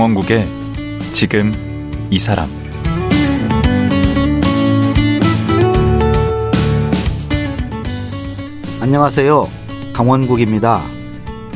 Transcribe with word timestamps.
강원국의 0.00 0.48
지금 1.12 1.52
이 2.10 2.18
사람 2.18 2.48
안녕하세요. 8.80 9.46
강원국입니다. 9.92 10.80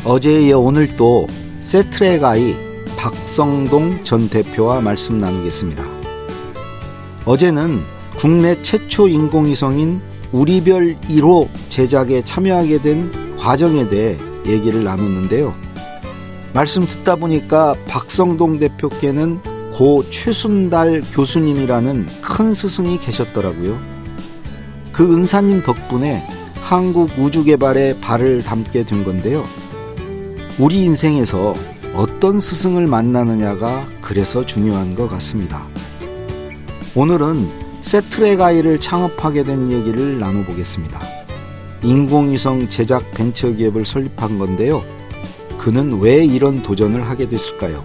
어제에 0.04 0.48
이어 0.48 0.58
오늘 0.58 0.94
또 0.94 1.26
세트랙 1.62 2.22
아이 2.22 2.54
박성동 2.98 4.04
전 4.04 4.28
대표와 4.28 4.82
말씀 4.82 5.16
나누겠습니다. 5.16 5.82
어제는 7.24 7.80
국내 8.18 8.60
최초 8.60 9.08
인공위성인 9.08 10.02
우리별 10.32 10.96
1호 10.96 11.48
제작에 11.70 12.22
참여하게 12.22 12.82
된 12.82 13.36
과정에 13.38 13.88
대해 13.88 14.18
얘기를 14.44 14.84
나눴는데요. 14.84 15.73
말씀 16.54 16.86
듣다 16.86 17.16
보니까 17.16 17.74
박성동 17.88 18.60
대표께는 18.60 19.40
고 19.72 20.08
최순달 20.08 21.02
교수님이라는 21.12 22.06
큰 22.22 22.54
스승이 22.54 23.00
계셨더라고요. 23.00 23.76
그 24.92 25.16
은사님 25.16 25.62
덕분에 25.62 26.24
한국 26.60 27.10
우주 27.18 27.42
개발에 27.42 27.98
발을 28.00 28.44
담게 28.44 28.84
된 28.84 29.02
건데요. 29.02 29.44
우리 30.56 30.84
인생에서 30.84 31.56
어떤 31.92 32.38
스승을 32.38 32.86
만나느냐가 32.86 33.84
그래서 34.00 34.46
중요한 34.46 34.94
것 34.94 35.08
같습니다. 35.08 35.66
오늘은 36.94 37.48
세트랙 37.80 38.40
아이를 38.40 38.78
창업하게 38.78 39.42
된 39.42 39.72
얘기를 39.72 40.20
나눠보겠습니다. 40.20 41.00
인공위성 41.82 42.68
제작 42.68 43.10
벤처기업을 43.10 43.84
설립한 43.84 44.38
건데요. 44.38 44.84
그는 45.64 45.98
왜 45.98 46.22
이런 46.26 46.62
도전을 46.62 47.08
하게 47.08 47.26
됐을까요? 47.26 47.82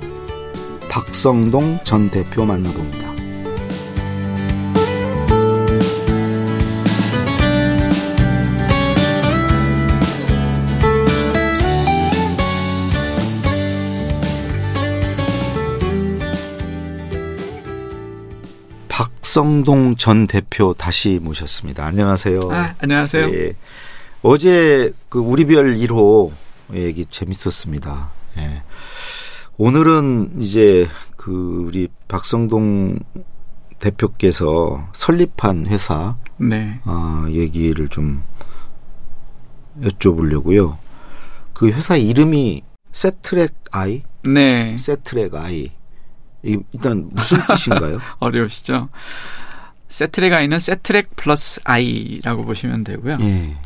박성동 0.89 1.79
전 1.85 2.09
대표 2.09 2.43
만나봅니다. 2.43 3.07
박성동 18.89 19.95
전 19.95 20.27
대표 20.27 20.73
다시 20.73 21.17
모셨습니다. 21.21 21.85
안녕하세요. 21.85 22.41
아, 22.51 22.75
안녕하세요. 22.79 23.33
예. 23.33 23.53
어제 24.21 24.91
그 25.07 25.19
우리별 25.19 25.77
1호 25.77 26.29
얘기 26.73 27.05
재밌었습니다. 27.09 28.11
예. 28.37 28.63
오늘은 29.57 30.41
이제 30.41 30.87
그 31.15 31.65
우리 31.67 31.87
박성동 32.07 32.99
대표께서 33.79 34.87
설립한 34.93 35.67
회사 35.67 36.17
네. 36.37 36.79
어, 36.85 37.25
얘기를 37.29 37.89
좀 37.89 38.23
여쭤보려고요. 39.81 40.77
그 41.53 41.69
회사 41.69 41.95
이름이 41.97 42.63
세트랙 42.91 43.53
아이? 43.71 44.03
네. 44.23 44.77
세트랙 44.77 45.35
아이. 45.35 45.71
일단 46.41 47.09
무슨 47.11 47.37
뜻인가요? 47.47 47.99
어려우시죠? 48.19 48.89
쎄트렉아이는 49.89 50.59
쎄트렉 50.59 51.15
플러스 51.15 51.59
I라고 51.63 52.45
보시면 52.45 52.83
되고요. 52.83 53.17
예. 53.21 53.57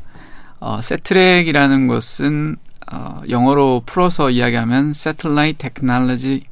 어, 0.60 0.82
쎄트렉이라는 0.82 1.88
것은 1.88 2.56
어, 2.92 3.22
영어로 3.30 3.84
풀어서 3.86 4.30
이야기하면 4.30 4.90
Satellite 4.90 5.70
Technology 5.70 6.44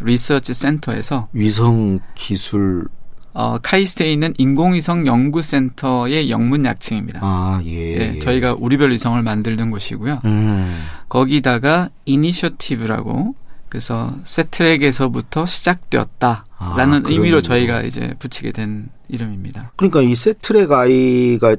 Research 0.00 0.54
Center에서 0.54 1.28
위성 1.32 2.00
기술 2.14 2.88
어, 3.32 3.58
카이스트에 3.58 4.10
있는 4.10 4.32
인공위성 4.38 5.06
연구센터의 5.06 6.30
영문 6.30 6.64
약칭입니다. 6.64 7.20
아, 7.22 7.60
예, 7.66 8.14
예. 8.14 8.18
저희가 8.18 8.54
우리별 8.58 8.92
위성을 8.92 9.22
만들던 9.22 9.70
곳이고요. 9.70 10.22
음. 10.24 10.82
거기다가 11.10 11.90
이니셔티브라고 12.06 13.34
그래서 13.68 14.14
쎄트렉에서부터 14.24 15.44
시작되었다라는 15.44 16.46
아, 16.58 17.02
의미로 17.04 17.42
저희가 17.42 17.82
이제 17.82 18.14
붙이게 18.18 18.52
된 18.52 18.88
이름입니다. 19.08 19.72
그러니까 19.76 20.00
이 20.00 20.14
쎄트렉아이가 20.14 21.56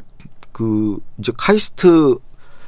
그 0.51 0.97
이제 1.19 1.31
카이스트 1.37 2.17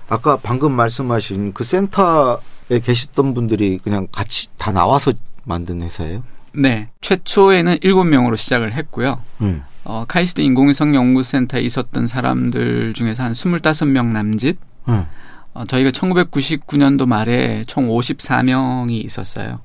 아까 0.09 0.37
방금 0.37 0.71
말씀하신 0.71 1.53
그 1.53 1.63
센터에 1.63 2.79
계셨던 2.83 3.33
분들이 3.33 3.77
그냥 3.77 4.07
같이 4.11 4.47
다 4.57 4.71
나와서 4.71 5.13
만든 5.43 5.81
회사예요? 5.81 6.23
네. 6.53 6.89
최초에는 7.01 7.77
7명으로 7.77 8.35
시작을 8.35 8.73
했고요. 8.73 9.21
음. 9.41 9.63
어, 9.83 10.05
카이스트 10.07 10.41
인공위성 10.41 10.93
연구센터에 10.93 11.61
있었던 11.61 12.07
사람들 12.07 12.93
중에서 12.93 13.23
한 13.23 13.33
25명 13.33 14.07
남짓. 14.07 14.57
음. 14.87 15.05
어, 15.53 15.65
저희가 15.65 15.91
1999년도 15.91 17.07
말에 17.07 17.63
총 17.65 17.87
54명이 17.87 19.03
있었어요. 19.05 19.61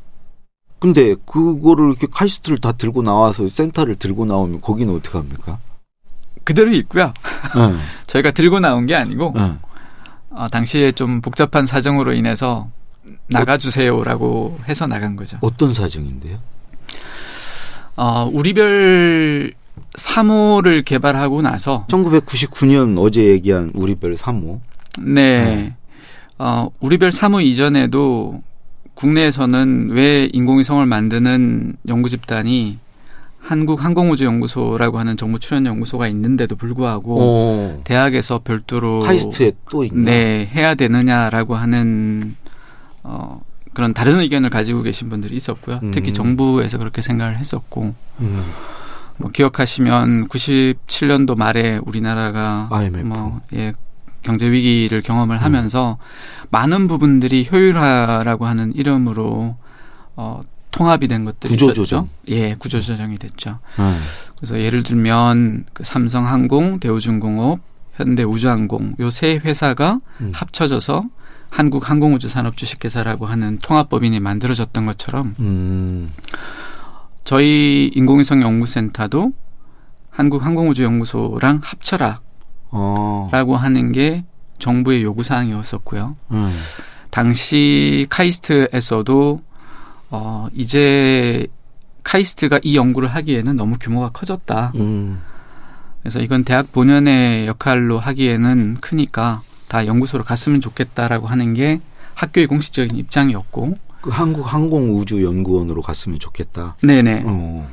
근데 0.78 1.14
그거를 1.26 1.88
이렇게 1.88 2.06
카이스트를 2.10 2.58
다 2.58 2.72
들고 2.72 3.02
나와서 3.02 3.48
센터를 3.48 3.96
들고 3.96 4.26
나오면 4.26 4.60
거기는 4.60 4.94
어떻게 4.94 5.16
합니까? 5.16 5.58
그대로 6.44 6.70
있고요. 6.72 7.14
네. 7.56 7.76
저희가 8.06 8.32
들고 8.32 8.60
나온 8.60 8.84
게 8.84 8.94
아니고 8.94 9.32
네. 9.34 9.54
어, 10.34 10.48
당시에 10.48 10.92
좀 10.92 11.20
복잡한 11.20 11.66
사정으로 11.66 12.12
인해서 12.12 12.68
나가주세요라고 13.28 14.56
해서 14.68 14.86
나간 14.86 15.16
거죠. 15.16 15.38
어떤 15.40 15.72
사정인데요? 15.72 16.38
어, 17.96 18.28
우리별 18.32 19.52
3호를 19.96 20.84
개발하고 20.84 21.42
나서 21.42 21.86
1999년 21.88 22.96
어제 22.98 23.24
얘기한 23.24 23.70
우리별 23.74 24.16
3호. 24.16 24.60
네. 25.02 25.44
네. 25.44 25.74
어, 26.38 26.68
우리별 26.80 27.10
3호 27.10 27.44
이전에도 27.44 28.42
국내에서는 28.94 29.90
왜 29.90 30.28
인공위성을 30.32 30.84
만드는 30.86 31.76
연구 31.88 32.08
집단이 32.08 32.78
한국항공우주연구소라고 33.44 34.98
하는 34.98 35.16
정부 35.16 35.38
출연 35.38 35.66
연구소가 35.66 36.08
있는데도 36.08 36.56
불구하고 36.56 37.16
오. 37.16 37.80
대학에서 37.84 38.40
별도로 38.42 39.00
카이스트에 39.00 39.52
또 39.70 39.84
있나? 39.84 40.10
네 40.10 40.50
해야 40.54 40.74
되느냐라고 40.74 41.54
하는 41.54 42.36
어 43.02 43.40
그런 43.74 43.92
다른 43.92 44.20
의견을 44.20 44.50
가지고 44.50 44.82
계신 44.82 45.08
분들이 45.10 45.36
있었고요. 45.36 45.80
음. 45.82 45.90
특히 45.92 46.12
정부에서 46.12 46.78
그렇게 46.78 47.02
생각을 47.02 47.38
했었고 47.38 47.94
음. 48.20 48.44
뭐 49.18 49.30
기억하시면 49.30 50.28
97년도 50.28 51.36
말에 51.36 51.78
우리나라가 51.84 52.68
IMF. 52.70 53.06
뭐 53.06 53.40
예, 53.52 53.72
경제 54.22 54.50
위기를 54.50 55.02
경험을 55.02 55.36
음. 55.36 55.42
하면서 55.42 55.98
많은 56.50 56.88
부분들이 56.88 57.46
효율화라고 57.50 58.46
하는 58.46 58.74
이름으로 58.74 59.56
어 60.16 60.40
통합이 60.74 61.06
된 61.06 61.24
것들이 61.24 61.52
구조조정. 61.52 62.04
있었죠. 62.04 62.08
예, 62.34 62.56
구조조정이 62.56 63.16
됐죠. 63.18 63.60
음. 63.78 64.00
그래서 64.36 64.58
예를 64.60 64.82
들면 64.82 65.66
그 65.72 65.84
삼성항공, 65.84 66.80
대우중공업, 66.80 67.60
현대우주항공 67.94 68.96
요 68.98 69.08
세 69.10 69.36
회사가 69.44 70.00
음. 70.20 70.32
합쳐져서 70.34 71.04
한국항공우주산업주식회사라고 71.50 73.26
하는 73.26 73.58
통합법인이 73.62 74.18
만들어졌던 74.18 74.84
것처럼 74.84 75.34
음. 75.38 76.10
저희 77.22 77.90
인공위성 77.94 78.42
연구센터도 78.42 79.32
한국항공우주연구소랑 80.10 81.60
합쳐라 81.62 82.20
어. 82.70 83.28
라고 83.30 83.56
하는 83.56 83.92
게 83.92 84.24
정부의 84.58 85.04
요구사항이었었고요. 85.04 86.16
음. 86.32 86.50
당시 87.10 88.06
카이스트에서도 88.10 89.40
어, 90.16 90.48
이제 90.54 91.48
카이스트가 92.04 92.60
이 92.62 92.76
연구를 92.76 93.08
하기에는 93.08 93.56
너무 93.56 93.76
규모가 93.80 94.10
커졌다. 94.10 94.72
음. 94.76 95.20
그래서 96.02 96.20
이건 96.20 96.44
대학 96.44 96.70
본연의 96.70 97.48
역할로 97.48 97.98
하기에는 97.98 98.76
크니까 98.80 99.40
다 99.68 99.86
연구소로 99.86 100.22
갔으면 100.22 100.60
좋겠다라고 100.60 101.26
하는 101.26 101.54
게 101.54 101.80
학교의 102.14 102.46
공식적인 102.46 102.96
입장이었고. 102.96 103.76
그 104.02 104.10
한국 104.10 104.52
항공우주연구원으로 104.52 105.82
갔으면 105.82 106.20
좋겠다. 106.20 106.76
네네. 106.82 107.24
어. 107.26 107.68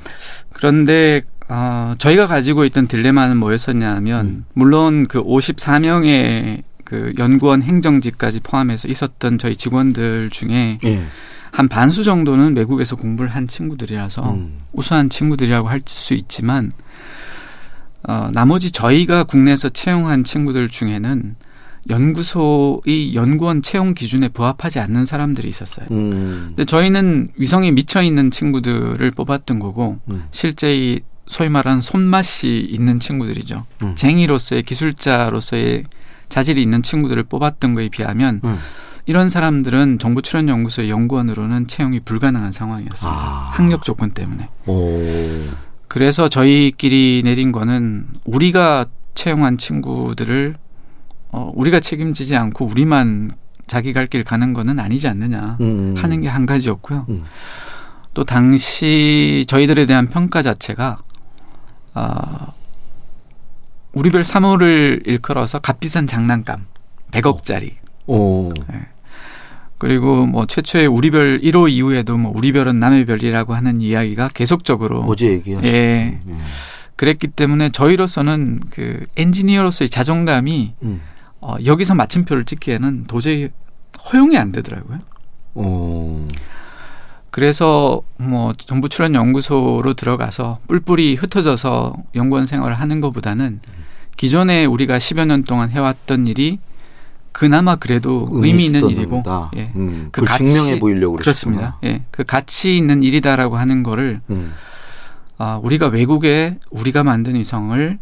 그런데 0.54 1.22
어, 1.48 1.94
저희가 2.00 2.26
가지고 2.26 2.66
있던 2.66 2.88
딜레마는 2.88 3.38
뭐였었냐면 3.38 4.26
음. 4.26 4.46
물론 4.54 5.06
그 5.08 5.22
54명의 5.22 6.64
그 6.86 7.14
연구원 7.20 7.62
행정직까지 7.62 8.40
포함해서 8.40 8.88
있었던 8.88 9.38
저희 9.38 9.56
직원들 9.56 10.30
중에 10.32 10.80
예. 10.86 11.04
한 11.52 11.68
반수 11.68 12.04
정도는 12.04 12.56
외국에서 12.56 12.96
공부를 12.96 13.30
한 13.30 13.48
친구들이라서 13.48 14.34
음. 14.34 14.60
우수한 14.74 15.10
친구들이라고 15.10 15.68
할 15.68 15.82
수 15.86 16.14
있지만 16.14 16.72
어, 18.04 18.30
나머지 18.34 18.72
저희가 18.72 19.24
국내에서 19.26 19.70
채용한 19.70 20.24
친구들 20.24 20.70
중에는 20.70 21.36
연구소의 21.90 23.16
연구원 23.16 23.62
채용 23.62 23.94
기준에 23.94 24.28
부합하지 24.30 24.80
않는 24.80 25.06
사람들이 25.06 25.50
있었어요. 25.50 25.88
음. 25.92 26.46
근데 26.50 26.66
저희는 26.66 27.30
위성에 27.38 27.72
미쳐 27.72 28.02
있는 28.04 28.32
친구들을 28.32 29.12
뽑았던 29.12 29.60
거고 29.60 30.00
음. 30.10 30.24
실제 30.32 30.76
이 30.76 31.00
소위 31.28 31.50
말하는 31.50 31.82
손맛이 31.82 32.60
있는 32.60 33.00
친구들이죠. 33.00 33.66
음. 33.84 33.96
쟁이로서의 33.96 34.64
기술자로서의 34.64 35.86
자질이 36.30 36.62
있는 36.62 36.82
친구들을 36.84 37.24
뽑았던 37.24 37.74
거에 37.76 37.90
비하면 37.90 38.42
음. 38.44 38.58
이런 39.06 39.30
사람들은 39.30 40.00
정부 40.00 40.22
출연 40.22 40.48
연구소의 40.48 40.90
연구원으로는 40.90 41.68
채용이 41.68 42.00
불가능한 42.02 42.52
상황이었습니다. 42.52 43.10
아. 43.20 43.50
학력 43.54 43.84
조건 43.84 44.12
때문에. 44.12 44.50
오. 44.68 45.04
그래서 45.88 46.30
저희끼리 46.30 47.22
내린 47.24 47.52
거는 47.52 48.08
우리가 48.26 48.86
채용한 49.16 49.58
친구들을 49.58 50.56
어, 51.34 51.52
우리가 51.56 51.80
책임지지 51.80 52.36
않고 52.36 52.66
우리만 52.66 53.32
자기 53.68 53.94
갈 53.94 54.08
길 54.08 54.24
가는 54.24 54.54
거는 54.54 54.80
아니지 54.80 55.08
않느냐 55.08 55.58
음. 55.62 55.96
하는 55.98 56.22
게 56.22 56.28
한 56.28 56.46
가지였고요. 56.46 57.06
음. 57.10 57.24
또 58.14 58.24
당시 58.26 59.46
저희들에 59.48 59.86
대한 59.86 60.08
평가 60.08 60.42
자체가 60.42 61.00
아 61.94 62.48
우리별 63.94 64.24
사물을 64.26 65.04
일컬어서 65.06 65.60
값비싼 65.60 66.08
장난감 66.08 66.66
100억짜리. 67.12 67.76
오. 68.08 68.52
네. 68.70 68.88
그리고 69.82 70.28
뭐 70.28 70.46
최초의 70.46 70.86
우리별 70.86 71.42
1호 71.42 71.68
이후에도 71.68 72.16
뭐 72.16 72.32
우리별은 72.36 72.80
남의 72.80 73.08
별이라고 73.08 73.56
하는 73.56 73.82
이야기가 73.82 74.30
계속적으로 74.32 75.00
어제 75.08 75.32
얘기하셨 75.32 75.66
예. 75.66 76.20
예. 76.24 76.34
그랬기 76.98 77.30
때문에 77.30 77.72
저희로서는 77.72 78.60
그 78.70 79.08
엔지니어로서의 79.18 79.90
자존감이 79.90 80.76
음. 80.84 81.02
어, 81.40 81.56
여기서 81.66 81.96
마침표를 81.96 82.46
찍기에는 82.46 83.06
도저히 83.08 83.50
허용이 84.14 84.38
안 84.38 84.52
되더라고요. 84.52 85.00
오. 85.56 86.28
그래서 87.32 88.04
뭐 88.18 88.54
정부 88.54 88.88
출연 88.88 89.16
연구소로 89.16 89.96
들어가서 89.96 90.60
뿔뿔이 90.68 91.16
흩어져서 91.16 91.96
연구원 92.14 92.46
생활을 92.46 92.80
하는 92.80 93.02
것보다는 93.02 93.62
기존에 94.16 94.66
우리가 94.66 95.00
10여 95.00 95.26
년 95.26 95.42
동안 95.42 95.72
해왔던 95.72 96.28
일이 96.28 96.60
그나마 97.32 97.76
그래도 97.76 98.28
의미 98.32 98.66
있는 98.66 98.90
일이고 98.90 99.24
예. 99.56 99.72
음, 99.76 100.10
그 100.12 100.24
가치, 100.24 100.46
증명해 100.46 100.80
보이려고 100.80 101.16
그렇습니다. 101.16 101.78
예. 101.84 102.04
그 102.12 102.24
가치 102.24 102.78
있는 102.78 103.04
일이다라고 103.04 103.58
하는 103.58 103.84
거를 103.84 104.22
음. 104.30 104.54
아, 105.38 105.60
우리가 105.64 105.88
외국에 105.88 106.58
우리가 106.70 107.04
만든 107.04 107.36
위성을 107.36 108.00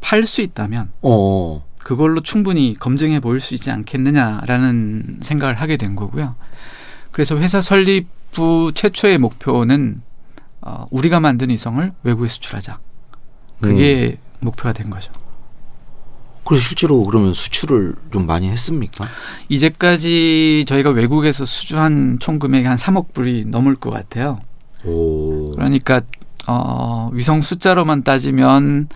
팔 0.00 0.26
수 0.26 0.42
있다면 0.42 0.90
어. 1.02 1.64
그걸로 1.82 2.20
충분히 2.20 2.74
검증해 2.78 3.20
보일 3.20 3.40
수 3.40 3.54
있지 3.54 3.70
않겠느냐라는 3.70 5.20
생각을 5.22 5.54
하게 5.54 5.76
된 5.76 5.96
거고요. 5.96 6.34
그래서 7.12 7.38
회사 7.38 7.60
설립 7.60 8.08
후 8.32 8.72
최초의 8.74 9.18
목표는 9.18 10.02
어, 10.60 10.86
우리가 10.90 11.20
만든 11.20 11.48
위성을 11.50 11.92
외국에 12.02 12.28
수출하자. 12.28 12.78
그게 13.60 14.18
음. 14.20 14.26
목표가 14.40 14.72
된 14.72 14.90
거죠. 14.90 15.12
그래서 16.46 16.64
실제로 16.64 17.04
그러면 17.04 17.34
수출을 17.34 17.94
좀 18.12 18.26
많이 18.26 18.48
했습니까? 18.48 19.06
이제까지 19.48 20.64
저희가 20.66 20.90
외국에서 20.90 21.44
수주한 21.44 22.18
총 22.20 22.38
금액이 22.38 22.66
한 22.66 22.76
3억 22.76 23.12
불이 23.12 23.46
넘을 23.46 23.74
것 23.74 23.90
같아요. 23.90 24.40
오. 24.84 25.50
그러니까 25.52 26.00
어, 26.46 27.10
위성 27.12 27.40
숫자로만 27.42 28.02
따지면 28.04 28.88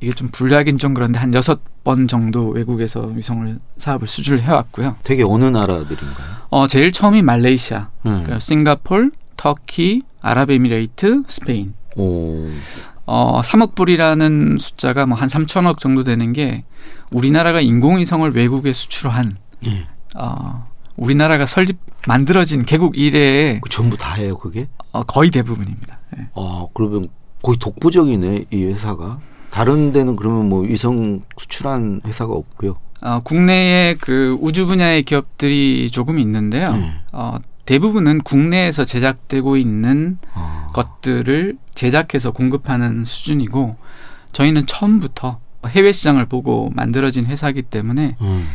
이게 0.00 0.12
좀 0.12 0.28
불리하긴 0.28 0.78
좀 0.78 0.94
그런데 0.94 1.18
한 1.18 1.34
여섯 1.34 1.60
번 1.84 2.06
정도 2.08 2.48
외국에서 2.50 3.02
위성을 3.02 3.58
사업을 3.76 4.06
수주를 4.06 4.42
해왔고요. 4.42 4.96
되게 5.04 5.22
어느 5.22 5.44
나라들인가요? 5.44 6.28
어 6.50 6.66
제일 6.66 6.92
처음이 6.92 7.22
말레이시아, 7.22 7.88
음. 8.06 8.38
싱가폴, 8.38 9.12
터키, 9.36 10.02
아랍에미레이트, 10.20 11.22
스페인. 11.28 11.74
오. 11.96 12.48
어 13.10 13.40
3억 13.42 13.74
불이라는 13.74 14.58
숫자가 14.60 15.06
뭐 15.06 15.18
한 15.18 15.28
3천억 15.28 15.78
정도 15.78 16.04
되는 16.04 16.32
게 16.32 16.64
우리나라가 17.10 17.60
인공위성을 17.60 18.30
외국에 18.34 18.72
수출한 18.72 19.34
예. 19.66 19.84
어, 20.18 20.66
우리나라가 20.96 21.46
설립 21.46 21.78
만들어진 22.06 22.64
개국 22.64 22.98
이래에 22.98 23.60
그 23.62 23.70
전부 23.70 23.96
다예요 23.96 24.36
그게? 24.38 24.68
어, 24.92 25.02
거의 25.04 25.30
대부분입니다. 25.30 25.98
예. 26.18 26.28
어 26.34 26.68
그러면 26.74 27.08
거의 27.42 27.56
독보적이네 27.58 28.44
이 28.52 28.64
회사가. 28.64 29.18
다른 29.50 29.92
데는 29.92 30.14
그러면 30.16 30.48
뭐 30.50 30.60
위성 30.60 31.22
수출한 31.38 32.00
회사가 32.06 32.32
없고요. 32.34 32.76
어, 33.00 33.20
국내에 33.24 33.94
그 34.00 34.36
우주 34.40 34.66
분야의 34.66 35.04
기업들이 35.04 35.88
조금 35.90 36.18
있는데요. 36.18 36.74
네. 36.74 36.92
어, 37.12 37.38
대부분은 37.64 38.20
국내에서 38.20 38.84
제작되고 38.84 39.56
있는 39.56 40.18
아. 40.34 40.57
것들을 40.72 41.58
제작해서 41.74 42.30
공급하는 42.30 43.04
수준이고 43.04 43.76
저희는 44.32 44.66
처음부터 44.66 45.40
해외 45.66 45.92
시장을 45.92 46.26
보고 46.26 46.70
만들어진 46.74 47.26
회사이기 47.26 47.62
때문에 47.62 48.16
음. 48.20 48.48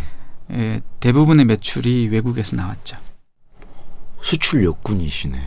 예, 0.51 0.81
대부분의 1.00 1.45
매출이 1.45 2.10
외국에서 2.10 2.56
나왔죠. 2.56 2.98
수출 4.21 4.63
역군이시네. 4.63 5.38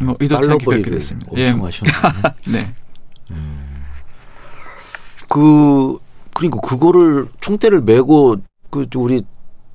뭐 0.00 0.16
됐습니다. 0.90 1.30
엄청 1.30 1.44
예. 1.44 1.50
하셨네. 1.50 1.92
네. 2.46 2.74
음. 3.30 3.82
그 5.28 5.98
그러니까 6.34 6.60
그거를 6.60 7.28
총대를 7.40 7.82
메고 7.82 8.36
그 8.70 8.86
우리 8.94 9.22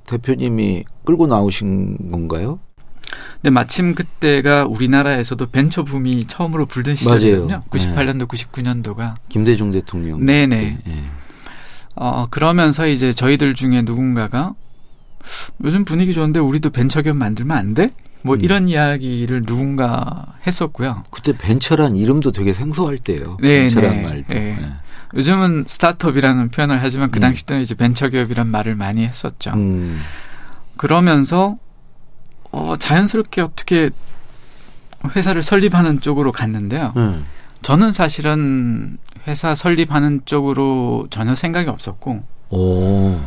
대표님이 0.06 0.84
끌고 1.04 1.26
나오신 1.26 2.10
건가요? 2.10 2.58
네, 3.42 3.50
마침 3.50 3.94
그때가 3.94 4.64
우리나라에서도 4.64 5.46
벤처 5.50 5.84
붐이 5.84 6.26
처음으로 6.26 6.66
불던 6.66 6.96
시절이거든요. 6.96 7.62
98년도, 7.70 8.18
네. 8.18 8.24
99년도가 8.24 9.14
김대중 9.28 9.70
대통령. 9.70 10.24
네네. 10.24 10.78
네. 10.84 11.04
어 11.96 12.26
그러면서 12.30 12.86
이제 12.86 13.12
저희들 13.12 13.54
중에 13.54 13.82
누군가가 13.82 14.54
요즘 15.62 15.84
분위기 15.84 16.12
좋은데 16.12 16.40
우리도 16.40 16.70
벤처 16.70 17.02
기업 17.02 17.16
만들면 17.16 17.56
안 17.56 17.74
돼? 17.74 17.88
뭐 18.22 18.36
음. 18.36 18.40
이런 18.40 18.68
이야기를 18.68 19.42
누군가 19.42 20.26
했었고요. 20.46 21.04
그때 21.10 21.36
벤처란 21.36 21.94
이름도 21.94 22.32
되게 22.32 22.54
생소할 22.54 22.96
때예요. 22.98 23.36
네, 23.40 23.60
벤처란 23.60 23.96
네, 23.96 24.02
말도. 24.02 24.34
네. 24.34 24.56
네. 24.58 24.72
요즘은 25.14 25.64
스타트업이라는 25.66 26.48
표현을 26.48 26.82
하지만 26.82 27.10
그 27.10 27.18
음. 27.18 27.20
당시 27.20 27.44
때는 27.44 27.62
이제 27.62 27.74
벤처 27.74 28.08
기업이란 28.08 28.46
말을 28.46 28.74
많이 28.74 29.04
했었죠. 29.04 29.52
음. 29.52 30.00
그러면서 30.76 31.58
어, 32.54 32.76
자연스럽게 32.78 33.40
어떻게 33.40 33.90
회사를 35.16 35.42
설립하는 35.42 35.98
쪽으로 35.98 36.30
갔는데요. 36.30 36.92
음. 36.96 37.24
저는 37.62 37.90
사실은 37.90 38.96
회사 39.26 39.56
설립하는 39.56 40.20
쪽으로 40.24 41.08
전혀 41.10 41.34
생각이 41.34 41.68
없었고, 41.68 42.22
오. 42.50 43.18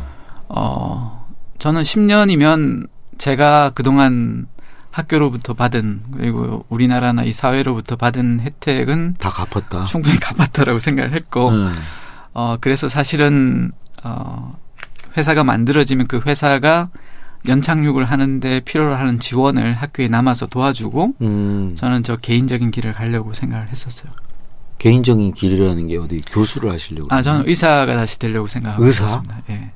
어, 0.48 1.26
저는 1.58 1.82
10년이면 1.82 2.88
제가 3.18 3.72
그동안 3.74 4.46
학교로부터 4.90 5.52
받은 5.52 6.02
그리고 6.16 6.64
우리나라나 6.70 7.24
이 7.24 7.32
사회로부터 7.34 7.96
받은 7.96 8.40
혜택은 8.40 9.16
다 9.18 9.28
갚았다. 9.28 9.84
충분히 9.84 10.18
갚았다라고 10.18 10.78
생각을 10.78 11.12
했고 11.12 11.50
음. 11.50 11.72
어 12.32 12.56
그래서 12.60 12.88
사실은 12.88 13.70
어 14.02 14.56
회사가 15.16 15.44
만들어지면 15.44 16.06
그 16.06 16.20
회사가 16.24 16.88
연착륙을 17.46 18.04
하는데 18.04 18.60
필요로 18.60 18.94
하는 18.94 19.20
지원을 19.20 19.74
학교에 19.74 20.08
남아서 20.08 20.46
도와주고 20.46 21.14
음. 21.20 21.76
저는 21.76 22.02
저 22.02 22.16
개인적인 22.16 22.70
길을 22.70 22.92
가려고 22.94 23.32
생각을 23.32 23.68
했었어요. 23.68 24.12
개인적인 24.78 25.34
길이라는 25.34 25.88
게 25.88 25.96
어디 25.98 26.20
교수를 26.30 26.70
하시려고? 26.70 27.08
아 27.10 27.22
저는 27.22 27.48
의사가 27.48 27.94
다시 27.96 28.18
되려고 28.18 28.46
생각하고 28.46 28.84
의사? 28.84 29.04
있습니다. 29.04 29.42
예. 29.50 29.70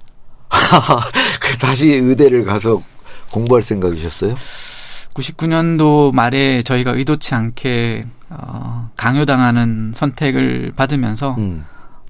그 1.40 1.58
다시 1.58 1.88
의대를 1.88 2.44
가서 2.44 2.82
공부할 3.32 3.62
생각이셨어요? 3.62 4.36
99년도 5.14 6.12
말에 6.14 6.62
저희가 6.62 6.92
의도치 6.92 7.34
않게 7.34 8.02
어, 8.30 8.90
강요당하는 8.96 9.92
선택을 9.94 10.72
받으면서 10.76 11.34
음. 11.38 11.64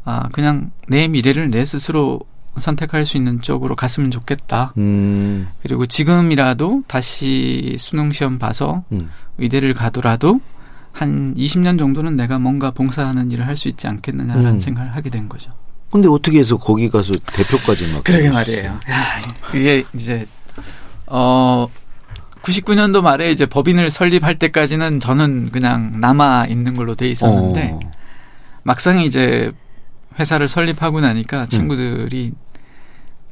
아 0.04 0.28
그냥 0.32 0.70
내 0.88 1.08
미래를 1.08 1.50
내 1.50 1.64
스스로 1.64 2.20
선택할 2.58 3.06
수 3.06 3.16
있는 3.16 3.40
쪽으로 3.40 3.74
갔으면 3.76 4.10
좋겠다. 4.10 4.72
음. 4.78 5.48
그리고 5.62 5.86
지금이라도 5.86 6.82
다시 6.86 7.76
수능 7.78 8.12
시험 8.12 8.38
봐서 8.38 8.84
음. 8.92 9.10
의대를 9.38 9.74
가더라도 9.74 10.40
한 10.92 11.34
20년 11.36 11.78
정도는 11.78 12.16
내가 12.16 12.38
뭔가 12.38 12.70
봉사하는 12.70 13.30
일을 13.30 13.46
할 13.46 13.56
수 13.56 13.68
있지 13.68 13.86
않겠느냐라는 13.88 14.50
음. 14.54 14.60
생각을 14.60 14.94
하게 14.94 15.08
된 15.10 15.28
거죠. 15.28 15.52
근데 15.90 16.08
어떻게 16.08 16.38
해서 16.38 16.56
거기 16.56 16.88
가서 16.90 17.12
대표까지 17.32 17.92
막 17.92 18.04
그러게 18.04 18.30
말이에요. 18.30 18.70
야, 18.90 19.20
이게 19.54 19.84
이제 19.94 20.26
어 21.06 21.66
99년도 22.42 23.02
말에 23.02 23.30
이제 23.30 23.46
법인을 23.46 23.90
설립할 23.90 24.38
때까지는 24.38 25.00
저는 25.00 25.50
그냥 25.50 25.92
남아 26.00 26.46
있는 26.46 26.74
걸로 26.74 26.94
돼 26.94 27.08
있었는데 27.08 27.70
어. 27.74 27.80
막상 28.64 29.00
이제 29.00 29.52
회사를 30.18 30.48
설립하고 30.48 31.00
나니까 31.00 31.46
친구들이 31.46 32.32
음. 32.34 32.52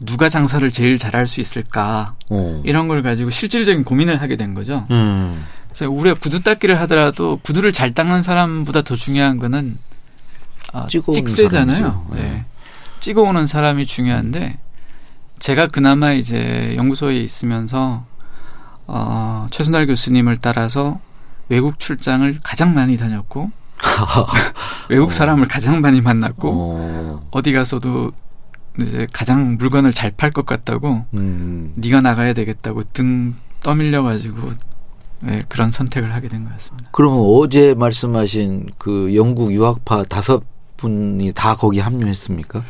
누가 0.01 0.29
장사를 0.29 0.69
제일 0.71 0.99
잘할 0.99 1.27
수 1.27 1.41
있을까 1.41 2.07
어. 2.31 2.63
이런 2.65 2.89
걸 2.89 3.03
가지고 3.03 3.31
실질적인 3.31 3.85
고민을 3.85 4.21
하게 4.23 4.37
된 4.37 4.55
거죠. 4.55 4.87
음. 4.91 5.45
그래서 5.69 5.91
우리가 5.91 6.19
구두 6.19 6.43
닦기를 6.43 6.81
하더라도 6.81 7.39
구두를 7.43 7.73
잘 7.73 7.93
닦는 7.93 8.23
사람보다 8.23 8.83
더 8.83 8.97
중요한 8.97 9.39
거는 9.39 9.77
어, 10.73 10.87
찍새잖아요. 10.89 12.07
네. 12.15 12.23
네. 12.23 12.45
찍어오는 13.01 13.47
사람이 13.47 13.87
중요한데 13.87 14.59
제가 15.39 15.69
그나마 15.69 16.13
이제 16.13 16.73
연구소에 16.77 17.17
있으면서 17.19 18.05
어, 18.87 19.49
최순달 19.51 19.87
교수님을 19.87 20.39
따라서 20.39 21.01
외국 21.49 21.79
출장을 21.79 22.39
가장 22.43 22.75
많이 22.75 22.97
다녔고 22.97 23.51
외국 24.89 25.13
사람을 25.13 25.47
가장 25.47 25.81
많이 25.81 26.01
만났고 26.01 26.51
어. 26.53 27.29
어디 27.31 27.53
가서도 27.53 28.13
이제 28.81 29.07
가장 29.13 29.57
물건을 29.59 29.93
잘 29.93 30.11
팔 30.13 30.31
것 30.33 30.47
같다고 30.47 31.05
음. 31.15 31.73
네가 31.77 32.01
나가야 32.01 32.33
되겠다고 32.35 32.83
등 32.93 33.35
떠밀려 33.63 34.03
가지고 34.03 34.53
네, 35.21 35.41
그런 35.49 35.71
선택을 35.71 36.15
하게 36.15 36.29
된 36.29 36.45
것 36.45 36.53
같습니다. 36.55 36.89
그러면 36.93 37.19
어제 37.21 37.75
말씀하신 37.75 38.71
그 38.79 39.15
영국 39.15 39.53
유학파 39.53 40.03
다섯 40.05 40.43
분이 40.79 41.33
다 41.35 41.55
거기 41.57 41.79
합류했습니까? 41.79 42.63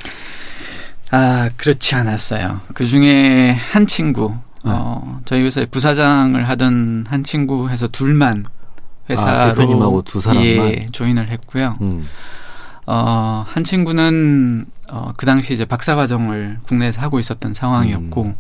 아 1.13 1.51
그렇지 1.57 1.95
않았어요. 1.95 2.61
그 2.75 2.85
중에 2.85 3.53
한 3.53 3.87
친구 3.87 4.31
네. 4.65 4.73
어, 4.75 5.21
저희 5.25 5.43
회사에 5.43 5.67
부사장을 5.67 6.49
하던 6.49 7.07
한 7.09 7.25
친구 7.25 7.69
해서 7.71 7.87
둘만 7.89 8.45
회사로 9.11 9.41
아, 9.41 9.47
대표님하고 9.53 10.03
두 10.03 10.21
사람만 10.21 10.45
예, 10.47 10.87
조인을 10.93 11.29
했고요. 11.29 11.77
음. 11.81 12.07
어, 12.87 13.45
한 13.47 13.65
친구는 13.65 14.67
어, 14.91 15.13
그 15.17 15.27
당시 15.27 15.53
이제 15.53 15.65
박사 15.65 15.95
과정을 15.95 16.59
국내에서 16.67 17.01
하고 17.03 17.19
있었던 17.19 17.55
상황이었고 17.55 18.25
음. 18.25 18.35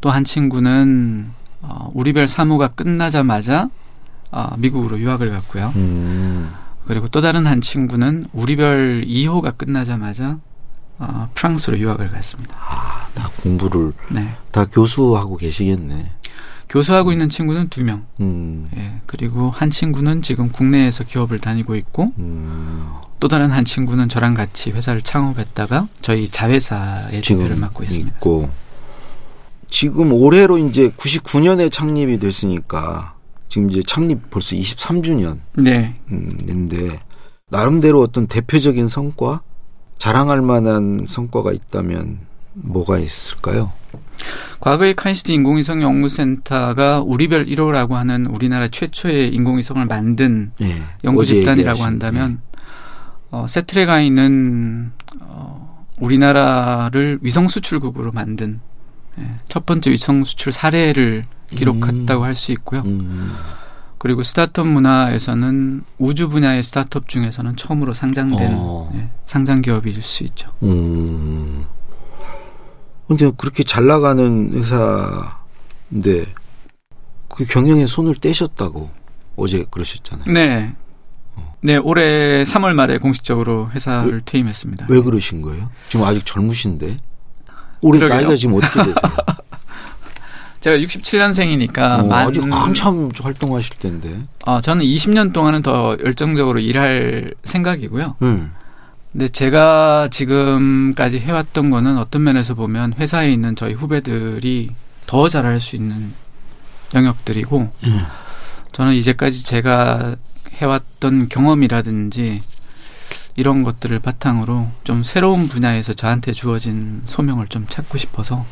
또한 0.00 0.24
친구는 0.24 1.30
어, 1.62 1.90
우리별 1.94 2.26
사무가 2.28 2.68
끝나자마자 2.68 3.68
어, 4.30 4.54
미국으로 4.58 4.98
유학을 4.98 5.30
갔고요. 5.30 5.72
음. 5.76 6.50
그리고 6.86 7.08
또 7.08 7.20
다른 7.20 7.46
한 7.46 7.60
친구는 7.60 8.24
우리별 8.32 9.04
2호가 9.06 9.56
끝나자마자 9.56 10.38
어, 10.98 11.30
프랑스로 11.34 11.78
유학을 11.78 12.10
갔습니다. 12.10 12.56
아, 12.60 13.06
다 13.14 13.28
공부를 13.42 13.92
네. 14.10 14.34
다 14.50 14.64
교수하고 14.64 15.36
계시겠네. 15.36 16.10
교수하고 16.72 17.12
있는 17.12 17.28
친구는 17.28 17.68
두 17.68 17.84
명. 17.84 18.06
음. 18.20 18.70
예, 18.76 19.00
그리고 19.04 19.50
한 19.50 19.70
친구는 19.70 20.22
지금 20.22 20.48
국내에서 20.50 21.04
기업을 21.04 21.38
다니고 21.38 21.76
있고 21.76 22.12
음. 22.18 22.90
또 23.20 23.28
다른 23.28 23.50
한 23.50 23.66
친구는 23.66 24.08
저랑 24.08 24.32
같이 24.32 24.70
회사를 24.70 25.02
창업했다가 25.02 25.86
저희 26.00 26.28
자회사의 26.30 27.20
대표를 27.20 27.56
맡고 27.56 27.82
있습니다. 27.82 28.16
있고. 28.16 28.48
지금 29.68 30.12
올해로 30.12 30.56
이제 30.56 30.90
99년에 30.90 31.70
창립이 31.70 32.18
됐으니까 32.18 33.16
지금 33.48 33.70
이제 33.70 33.82
창립 33.86 34.30
벌써 34.30 34.56
23주년. 34.56 35.40
네. 35.58 35.94
음, 36.10 36.38
인데 36.48 36.98
나름대로 37.50 38.00
어떤 38.00 38.26
대표적인 38.26 38.88
성과, 38.88 39.42
자랑할 39.98 40.40
만한 40.40 41.04
성과가 41.06 41.52
있다면 41.52 42.31
뭐가 42.54 42.98
있을까요? 42.98 43.72
과거의 44.60 44.94
카인스트 44.94 45.32
인공위성 45.32 45.82
연구센터가 45.82 47.00
우리별 47.00 47.46
1호라고 47.46 47.92
하는 47.92 48.26
우리나라 48.26 48.68
최초의 48.68 49.34
인공위성을 49.34 49.84
만든 49.86 50.52
네, 50.60 50.82
연구 51.04 51.24
집단이라고 51.24 51.82
한다면 51.82 52.40
네. 52.52 52.58
어, 53.32 53.46
세트레가 53.48 54.00
있는 54.00 54.92
어, 55.20 55.84
우리나라를 55.98 57.18
위성 57.22 57.48
수출국으로 57.48 58.12
만든 58.12 58.60
예, 59.18 59.26
첫 59.48 59.66
번째 59.66 59.90
위성 59.90 60.24
수출 60.24 60.52
사례를 60.52 61.24
기록했다고 61.50 62.22
음. 62.22 62.24
할수 62.24 62.52
있고요. 62.52 62.82
음. 62.82 63.34
그리고 63.98 64.22
스타트업 64.22 64.66
문화에서는 64.66 65.84
우주 65.98 66.28
분야의 66.28 66.62
스타트업 66.62 67.08
중에서는 67.08 67.56
처음으로 67.56 67.94
상장된 67.94 68.52
어. 68.54 68.90
예, 68.94 69.08
상장 69.26 69.62
기업일 69.62 70.00
수 70.00 70.24
있죠. 70.24 70.50
음. 70.62 71.64
근데 73.16 73.30
그렇게 73.36 73.62
잘 73.62 73.86
나가는 73.86 74.52
회사인데 74.54 76.24
그 77.28 77.44
경영에 77.44 77.86
손을 77.86 78.14
떼셨다고 78.14 78.90
어제 79.36 79.64
그러셨잖아요. 79.70 80.32
네. 80.32 80.74
어. 81.36 81.54
네, 81.60 81.76
올해 81.76 82.42
3월 82.44 82.72
말에 82.74 82.98
공식적으로 82.98 83.70
회사를 83.70 84.12
왜, 84.12 84.20
퇴임했습니다. 84.24 84.86
왜 84.88 85.00
그러신 85.00 85.42
거예요? 85.42 85.70
지금 85.88 86.06
아직 86.06 86.24
젊으신데. 86.24 86.96
올해 87.82 87.98
그러게요. 87.98 88.16
나이가 88.16 88.36
지금 88.36 88.54
어떻게 88.56 88.78
되세요? 88.78 88.94
제가 90.60 90.76
67년생이니까 90.76 92.08
어, 92.08 92.14
아직 92.14 92.42
한참 92.52 93.10
활동하실 93.20 93.78
텐데. 93.78 94.22
어, 94.46 94.60
저는 94.60 94.84
20년 94.84 95.32
동안은 95.32 95.62
더 95.62 95.96
열정적으로 96.02 96.60
일할 96.60 97.34
생각이고요. 97.44 98.16
음. 98.22 98.52
근데 99.12 99.28
제가 99.28 100.08
지금까지 100.10 101.18
해왔던 101.18 101.70
거는 101.70 101.98
어떤 101.98 102.22
면에서 102.22 102.54
보면 102.54 102.94
회사에 102.94 103.30
있는 103.30 103.54
저희 103.54 103.74
후배들이 103.74 104.70
더 105.06 105.28
잘할 105.28 105.60
수 105.60 105.76
있는 105.76 106.12
영역들이고 106.94 107.58
음. 107.60 108.00
저는 108.72 108.94
이제까지 108.94 109.44
제가 109.44 110.16
해왔던 110.54 111.28
경험이라든지 111.28 112.42
이런 113.36 113.62
것들을 113.62 113.98
바탕으로 113.98 114.70
좀 114.84 115.04
새로운 115.04 115.48
분야에서 115.48 115.92
저한테 115.92 116.32
주어진 116.32 117.02
소명을 117.04 117.48
좀 117.48 117.66
찾고 117.68 117.98
싶어서 117.98 118.46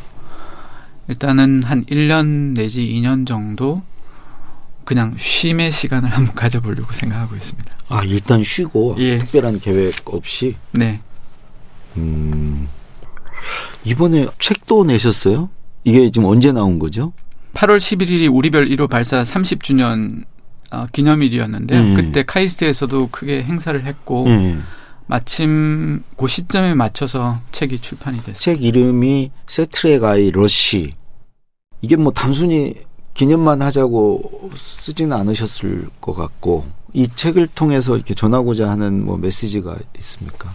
일단은 1.09 1.63
한 1.63 1.85
1년 1.87 2.55
내지 2.55 2.87
2년 2.87 3.27
정도 3.27 3.83
그냥 4.85 5.15
쉼의 5.17 5.71
시간을 5.71 6.11
한번 6.15 6.35
가져보려고 6.35 6.93
생각하고 6.93 7.37
있습니다. 7.37 7.77
아 7.89 8.03
일단 8.05 8.43
쉬고 8.43 8.97
예. 8.99 9.19
특별한 9.19 9.61
계획 9.61 9.95
없이. 10.07 10.57
네. 10.73 11.01
음 11.97 12.69
이번에 13.85 14.29
책도 14.39 14.85
내셨어요? 14.85 15.51
이게 15.85 16.11
지금 16.11 16.29
언제 16.29 16.53
나온 16.53 16.79
거죠? 16.79 17.13
8월 17.55 17.79
11일이 17.79 18.33
우리별 18.33 18.67
1호 18.69 18.89
발사 18.89 19.23
30주년 19.23 20.25
어, 20.71 20.87
기념일이었는데요. 20.93 21.81
음. 21.81 21.95
그때 21.95 22.23
카이스트에서도 22.23 23.09
크게 23.11 23.43
행사를 23.43 23.85
했고 23.85 24.27
음. 24.27 24.65
마침 25.07 26.05
그 26.17 26.29
시점에 26.29 26.75
맞춰서 26.75 27.41
책이 27.51 27.81
출판이 27.81 28.19
됐어요. 28.19 28.35
책 28.35 28.63
이름이 28.63 29.33
세트레가이 29.49 30.31
러시. 30.31 30.93
이게 31.83 31.97
뭐 31.97 32.13
단순히 32.13 32.75
기념만 33.21 33.61
하자고 33.61 34.51
쓰지는 34.57 35.15
않으셨을 35.15 35.91
것 36.01 36.15
같고 36.15 36.65
이 36.95 37.07
책을 37.07 37.49
통해서 37.49 37.95
이렇게 37.95 38.15
전하고자 38.15 38.71
하는 38.71 39.05
뭐 39.05 39.19
메시지가 39.19 39.77
있습니까? 39.99 40.51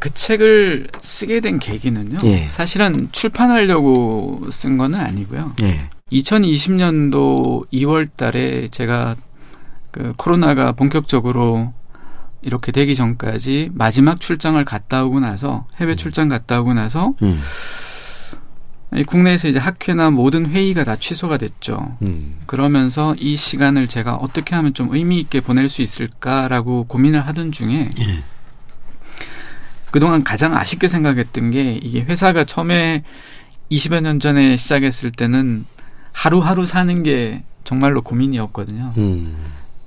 그 0.00 0.12
책을 0.12 0.88
쓰게 1.00 1.38
된 1.38 1.60
계기는요. 1.60 2.18
예. 2.24 2.48
사실은 2.50 3.08
출판하려고 3.12 4.48
쓴 4.50 4.76
거는 4.76 4.98
아니고요. 4.98 5.54
예. 5.62 5.90
2020년도 6.10 7.70
2월 7.72 8.08
달에 8.16 8.66
제가 8.66 9.14
그 9.92 10.12
코로나가 10.16 10.72
본격적으로 10.72 11.72
이렇게 12.42 12.72
되기 12.72 12.96
전까지 12.96 13.70
마지막 13.74 14.20
출장을 14.20 14.62
갔다 14.64 15.04
오고 15.04 15.20
나서 15.20 15.68
해외 15.76 15.92
음. 15.92 15.96
출장 15.96 16.28
갔다 16.28 16.60
오고 16.60 16.74
나서 16.74 17.14
음. 17.22 17.40
국내에서 19.02 19.48
이제 19.48 19.58
학회나 19.58 20.10
모든 20.10 20.46
회의가 20.46 20.84
다 20.84 20.94
취소가 20.94 21.36
됐죠. 21.36 21.96
음. 22.02 22.36
그러면서 22.46 23.14
이 23.18 23.34
시간을 23.34 23.88
제가 23.88 24.14
어떻게 24.14 24.54
하면 24.54 24.72
좀 24.72 24.94
의미 24.94 25.18
있게 25.18 25.40
보낼 25.40 25.68
수 25.68 25.82
있을까라고 25.82 26.84
고민을 26.84 27.26
하던 27.26 27.50
중에 27.50 27.90
예. 27.98 28.22
그동안 29.90 30.22
가장 30.22 30.56
아쉽게 30.56 30.88
생각했던 30.88 31.50
게 31.50 31.78
이게 31.82 32.02
회사가 32.02 32.44
처음에 32.44 33.02
20여 33.70 34.00
년 34.00 34.20
전에 34.20 34.56
시작했을 34.56 35.10
때는 35.10 35.64
하루하루 36.12 36.66
사는 36.66 37.02
게 37.02 37.42
정말로 37.64 38.02
고민이었거든요. 38.02 38.92
음. 38.96 39.34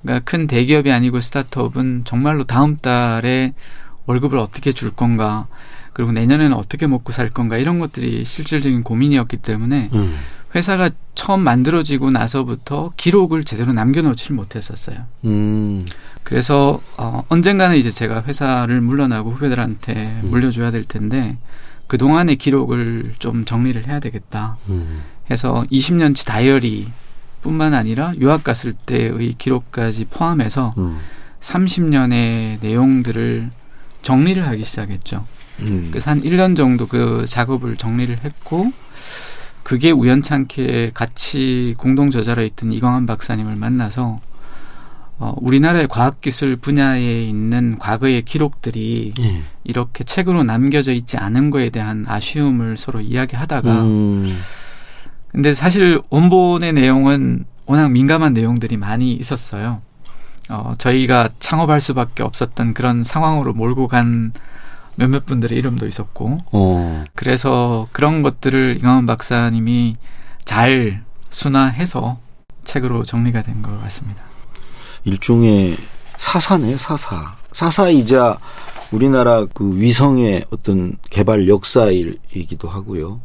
그러니까 0.01 0.29
큰 0.29 0.47
대기업이 0.47 0.91
아니고 0.91 1.21
스타트업은 1.21 2.03
정말로 2.05 2.43
다음 2.43 2.75
달에 2.75 3.53
월급을 4.05 4.37
어떻게 4.37 4.71
줄 4.71 4.91
건가 4.91 5.47
그리고 5.97 6.11
내년에는 6.11 6.55
어떻게 6.55 6.85
먹고 6.85 7.11
살 7.11 7.31
건가 7.31 7.57
이런 7.57 7.79
것들이 7.79 8.23
실질적인 8.23 8.83
고민이었기 8.83 9.37
때문에 9.37 9.89
음. 9.93 10.15
회사가 10.53 10.91
처음 11.15 11.41
만들어지고 11.41 12.11
나서부터 12.11 12.91
기록을 12.97 13.43
제대로 13.43 13.73
남겨놓지를 13.73 14.35
못했었어요. 14.35 15.05
음. 15.25 15.87
그래서 16.21 16.79
어, 16.97 17.23
언젠가는 17.29 17.75
이제 17.75 17.89
제가 17.89 18.21
회사를 18.25 18.79
물러나고 18.79 19.31
후배들한테 19.31 20.19
음. 20.23 20.29
물려줘야 20.29 20.69
될 20.69 20.83
텐데 20.83 21.35
그 21.87 21.97
동안의 21.97 22.35
기록을 22.35 23.15
좀 23.17 23.43
정리를 23.43 23.87
해야 23.87 23.99
되겠다. 23.99 24.57
음. 24.69 25.01
해서 25.31 25.65
20년치 25.71 26.27
다이어리 26.27 26.89
뿐만 27.41 27.73
아니라 27.73 28.13
유학 28.19 28.43
갔을 28.43 28.73
때의 28.73 29.33
기록까지 29.39 30.05
포함해서 30.05 30.75
음. 30.77 30.99
30년의 31.39 32.61
내용들을 32.61 33.49
정리를 34.03 34.47
하기 34.47 34.63
시작했죠. 34.63 35.25
음. 35.61 35.87
그래서 35.89 36.11
한 36.11 36.21
1년 36.21 36.55
정도 36.55 36.87
그 36.87 37.25
작업을 37.27 37.77
정리를 37.77 38.23
했고 38.23 38.71
그게 39.63 39.91
우연찮게 39.91 40.91
같이 40.93 41.75
공동 41.77 42.09
저자로 42.09 42.43
있던 42.43 42.71
이광환 42.71 43.05
박사님을 43.05 43.55
만나서 43.55 44.19
어, 45.19 45.33
우리나라의 45.41 45.87
과학기술 45.87 46.57
분야에 46.57 47.23
있는 47.23 47.77
과거의 47.79 48.21
기록들이 48.21 49.13
예. 49.19 49.43
이렇게 49.63 50.03
책으로 50.03 50.43
남겨져 50.43 50.93
있지 50.93 51.17
않은 51.17 51.49
거에 51.49 51.71
대한 51.71 52.05
아쉬움을 52.07 52.77
서로 52.77 53.01
이야기하다가 53.01 53.83
음. 53.83 54.37
근데 55.31 55.53
사실 55.53 55.99
원본의 56.09 56.73
내용은 56.73 57.45
워낙 57.65 57.89
민감한 57.91 58.33
내용들이 58.33 58.77
많이 58.77 59.13
있었어요. 59.13 59.81
어, 60.49 60.73
저희가 60.77 61.29
창업할 61.39 61.81
수밖에 61.81 62.23
없었던 62.23 62.73
그런 62.73 63.03
상황으로 63.03 63.53
몰고 63.53 63.87
간 63.87 64.31
몇몇 64.97 65.25
분들의 65.25 65.57
이름도 65.57 65.87
있었고, 65.87 66.39
어. 66.51 67.05
그래서 67.15 67.87
그런 67.91 68.21
것들을 68.23 68.77
이강원 68.79 69.05
박사님이 69.05 69.95
잘 70.45 71.03
순화해서 71.29 72.19
책으로 72.65 73.03
정리가 73.03 73.43
된 73.43 73.61
것 73.61 73.81
같습니다. 73.83 74.23
일종의 75.05 75.77
사사네, 76.17 76.77
사사. 76.77 77.35
사사이자 77.51 78.37
우리나라 78.91 79.45
그 79.45 79.79
위성의 79.79 80.45
어떤 80.49 80.95
개발 81.09 81.47
역사이기도 81.47 82.67
하고요. 82.67 83.21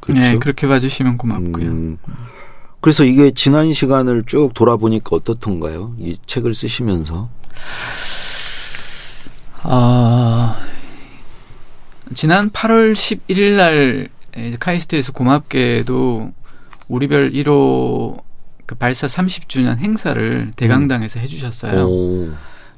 그렇죠? 0.00 0.20
네, 0.20 0.38
그렇게 0.38 0.66
봐주시면 0.66 1.18
고맙고요. 1.18 1.66
음, 1.66 1.98
그래서 2.80 3.04
이게 3.04 3.30
지난 3.30 3.72
시간을 3.72 4.24
쭉 4.26 4.52
돌아보니까 4.54 5.16
어떻던가요? 5.16 5.94
이 5.98 6.16
책을 6.26 6.54
쓰시면서? 6.54 7.28
아, 9.62 10.56
지난 12.14 12.50
8월 12.50 12.92
11일 12.92 13.56
날 13.56 14.08
카이스트에서 14.58 15.12
고맙게도 15.12 16.32
우리별 16.88 17.32
1호 17.32 18.22
그 18.66 18.74
발사 18.76 19.06
30주년 19.06 19.78
행사를 19.78 20.50
대강당에서 20.54 21.18
음. 21.18 21.22
해주셨어요. 21.22 21.86
오. 21.86 22.30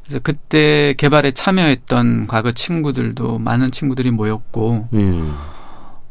그래서 0.03 0.21
그때 0.23 0.95
개발에 0.97 1.33
참여했던 1.33 2.27
과거 2.27 2.53
친구들도 2.53 3.39
많은 3.39 3.71
친구들이 3.71 4.11
모였고, 4.11 4.89
음. 4.93 5.35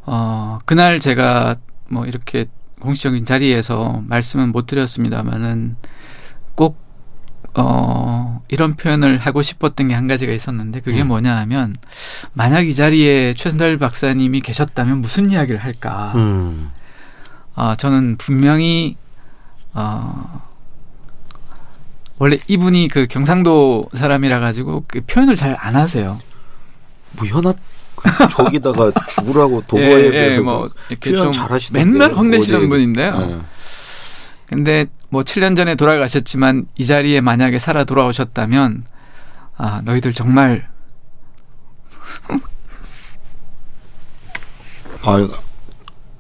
어, 0.04 0.60
그날 0.66 1.00
제가 1.00 1.58
뭐 1.90 2.06
이렇게 2.06 2.46
공식적인 2.80 3.26
자리에서 3.26 4.04
말씀은 4.08 4.52
못 4.52 4.66
드렸습니다만은 4.66 5.76
꼭, 6.56 6.78
어, 7.54 8.42
이런 8.48 8.76
표현을 8.76 9.18
하고 9.18 9.42
싶었던 9.42 9.90
게 9.90 9.94
한 9.94 10.08
가지가 10.08 10.32
있었는데 10.32 10.80
그게 10.82 11.02
음. 11.02 11.10
뭐냐 11.10 11.36
하면 11.40 11.76
만약 12.34 12.68
이 12.68 12.74
자리에 12.76 13.34
최선달 13.34 13.78
박사님이 13.78 14.40
계셨다면 14.42 15.00
무슨 15.00 15.32
이야기를 15.32 15.60
할까. 15.64 16.14
음. 16.16 16.72
어, 17.56 17.76
저는 17.76 18.16
분명히, 18.18 18.96
어, 19.74 20.42
원래 22.18 22.38
이분이 22.48 22.88
그 22.88 23.08
경상도 23.08 23.90
사람이라 23.94 24.40
가지고 24.40 24.84
그 24.88 25.02
표현을 25.02 25.36
잘 25.36 25.56
안 25.60 25.76
하세요. 25.76 26.18
뭐 27.18 27.28
현아 27.28 27.54
저기다가 28.32 28.92
죽으라고 29.10 29.62
도보에 29.68 30.12
예, 30.14 30.34
예, 30.36 30.40
뭐 30.40 30.70
이렇게 30.90 31.12
좀 31.12 31.32
잘하시던 31.32 31.74
맨날 31.92 32.14
혼내시는 32.14 32.70
분인데요. 32.70 33.28
예. 33.30 33.61
근데 34.52 34.86
뭐 35.10 35.24
7년 35.24 35.58
전에 35.58 35.74
돌아가셨지만 35.76 36.68
이 36.76 36.86
자리에 36.86 37.22
만약에 37.22 37.58
살아 37.58 37.84
돌아오셨다면 37.84 38.86
아 39.58 39.82
너희들 39.84 40.14
정말 40.14 40.70
아 45.02 45.52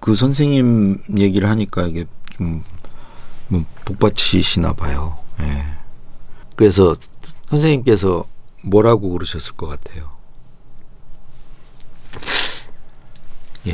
그 0.02 0.15
선생님 0.15 1.04
얘기를 1.17 1.48
하니까 1.48 1.84
이게 1.84 2.06
좀뭐 2.32 3.63
복받치시나 3.86 4.74
봐요. 4.74 5.20
예. 5.39 5.63
그래서 6.56 6.96
선생님께서 7.50 8.26
뭐라고 8.63 9.12
그러셨을 9.12 9.54
것 9.54 9.67
같아요. 9.67 10.10
예. 13.67 13.74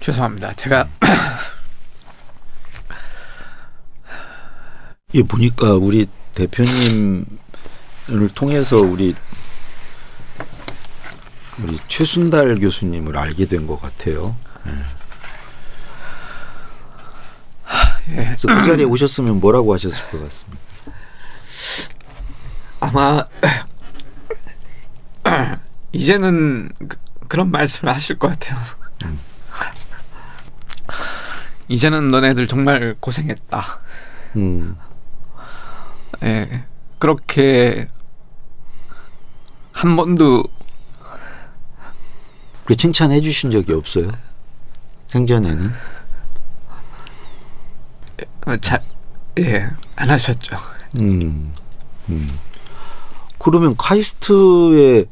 죄송합니다. 0.00 0.54
제가 0.54 0.88
이 5.12 5.22
보니까 5.22 5.74
우리 5.74 6.06
대표님을 6.34 7.26
통해서 8.34 8.78
우리 8.78 9.14
우리 11.62 11.78
최순달 11.88 12.56
교수님을 12.56 13.16
알게 13.16 13.46
된 13.46 13.66
것 13.66 13.80
같아요. 13.80 14.36
그래서 18.06 18.48
그 18.48 18.64
자리에 18.64 18.84
오셨으면 18.86 19.40
뭐라고 19.40 19.74
하셨을 19.74 20.02
것 20.10 20.22
같습니다. 20.24 20.58
아마 22.80 23.24
이제는 25.92 26.70
그, 27.28 27.36
런 27.36 27.50
말씀을 27.50 27.92
하실 27.94 28.18
것 28.18 28.28
같아요. 28.28 28.58
음. 29.04 29.18
이제는 31.68 32.08
너네들 32.08 32.46
정말 32.46 32.96
고생했다. 32.98 33.80
음. 34.36 34.76
예, 36.22 36.64
그렇게 36.98 37.88
한 39.72 39.94
번도 39.96 40.44
그 42.64 42.76
칭찬해 42.76 43.20
주신 43.20 43.50
적이 43.50 43.74
없어요? 43.74 44.10
생전에는? 45.08 45.72
어, 48.46 48.56
잘, 48.58 48.82
예, 49.38 49.70
안 49.96 50.10
하셨죠. 50.10 50.56
음, 50.96 51.52
음. 52.08 52.38
그러면 53.38 53.76
카이스트에 53.76 55.04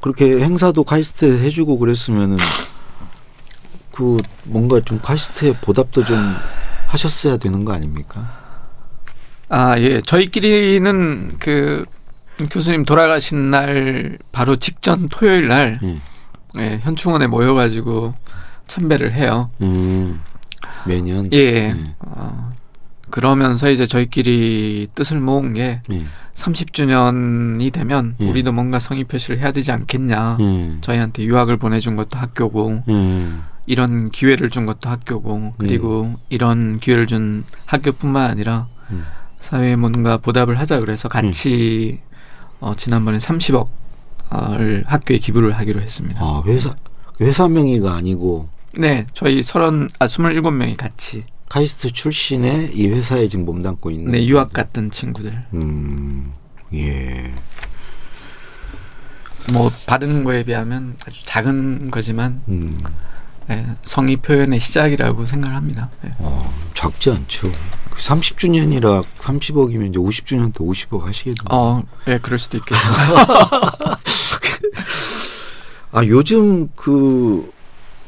그렇게 0.00 0.40
행사도 0.40 0.84
카이스트에 0.84 1.44
해주고 1.44 1.78
그랬으면은 1.78 2.38
그 3.92 4.16
뭔가 4.44 4.80
좀 4.80 5.00
카이스트에 5.00 5.52
보답도 5.60 6.04
좀 6.04 6.16
하셨어야 6.86 7.36
되는 7.36 7.64
거 7.64 7.72
아닙니까? 7.72 8.38
아, 9.48 9.78
예. 9.78 10.00
저희끼리는 10.00 11.34
그 11.38 11.84
교수님 12.50 12.84
돌아가신 12.84 13.50
날 13.50 14.18
바로 14.32 14.56
직전 14.56 15.08
토요일 15.08 15.48
날 15.48 15.76
예. 15.82 16.00
예, 16.58 16.80
현충원에 16.82 17.26
모여 17.26 17.54
가지고 17.54 18.14
참배를 18.66 19.12
해요. 19.12 19.50
음, 19.60 20.20
매년. 20.86 21.28
예. 21.32 21.38
예. 21.38 21.76
어, 22.00 22.50
그러면서 23.10 23.70
이제 23.70 23.86
저희끼리 23.86 24.88
뜻을 24.94 25.20
모은 25.20 25.52
게 25.54 25.82
예. 25.92 26.04
30주년이 26.34 27.72
되면 27.72 28.16
예. 28.20 28.30
우리도 28.30 28.52
뭔가 28.52 28.78
성의 28.78 29.04
표시를 29.04 29.38
해야 29.38 29.52
되지 29.52 29.70
않겠냐. 29.72 30.38
예. 30.40 30.72
저희한테 30.80 31.24
유학을 31.24 31.58
보내준 31.58 31.94
것도 31.96 32.18
학교고 32.18 32.82
예. 32.88 33.26
이런 33.66 34.10
기회를 34.10 34.50
준 34.50 34.66
것도 34.66 34.90
학교고 34.90 35.54
그리고 35.58 36.14
예. 36.14 36.16
이런 36.30 36.80
기회를 36.80 37.06
준 37.06 37.44
학교뿐만 37.66 38.30
아니라 38.30 38.68
예. 38.92 38.96
사회에 39.40 39.76
뭔가 39.76 40.18
보답을 40.18 40.58
하자 40.58 40.80
그래서 40.80 41.08
같이 41.08 42.00
어, 42.60 42.74
지난번에 42.76 43.18
30억을 43.18 44.84
학교에 44.86 45.18
기부를 45.18 45.52
하기로 45.52 45.80
했습니다. 45.80 46.20
아 46.22 46.42
회사 46.46 46.74
회사 47.20 47.48
명의가 47.48 47.94
아니고 47.94 48.48
네 48.78 49.06
저희 49.14 49.42
서른 49.42 49.90
아 49.98 50.06
스물일곱 50.06 50.52
명이 50.52 50.76
같이 50.76 51.24
카이스트 51.52 51.92
출신의 51.92 52.70
이 52.74 52.88
회사에 52.88 53.28
지금 53.28 53.44
몸담고 53.44 53.90
있는. 53.90 54.12
네, 54.12 54.26
유학 54.26 54.54
갔던 54.54 54.90
친구들. 54.90 55.44
음, 55.52 56.32
예. 56.72 57.30
뭐 59.52 59.70
받은 59.86 60.22
거에 60.22 60.44
비하면 60.44 60.96
아주 61.06 61.26
작은 61.26 61.90
거지만 61.90 62.40
음. 62.48 62.78
네, 63.48 63.66
성의 63.82 64.16
표현의 64.16 64.60
시작이라고 64.60 65.26
생각을 65.26 65.56
합니다. 65.56 65.90
네. 66.02 66.10
어, 66.18 66.52
작지 66.74 67.10
않죠. 67.10 67.50
30주년이라 67.96 69.04
30억이면 69.18 69.90
이제 69.90 69.98
50주년 69.98 70.52
때 70.52 70.64
50억 70.64 71.02
하시겠네요. 71.02 71.44
어, 71.50 71.82
예, 72.06 72.12
네, 72.12 72.18
그럴 72.18 72.38
수도 72.38 72.58
있겠죠. 72.58 72.80
아, 75.92 76.04
요즘 76.06 76.68
그 76.74 77.52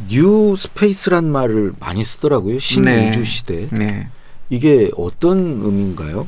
New 0.08 0.56
Space란 0.58 1.30
말을 1.30 1.74
많이 1.78 2.04
쓰더라고요. 2.04 2.58
신우주 2.58 3.18
네. 3.18 3.24
시대. 3.24 3.68
네. 3.70 4.08
이게 4.50 4.90
어떤 4.96 5.60
의미인가요? 5.62 6.26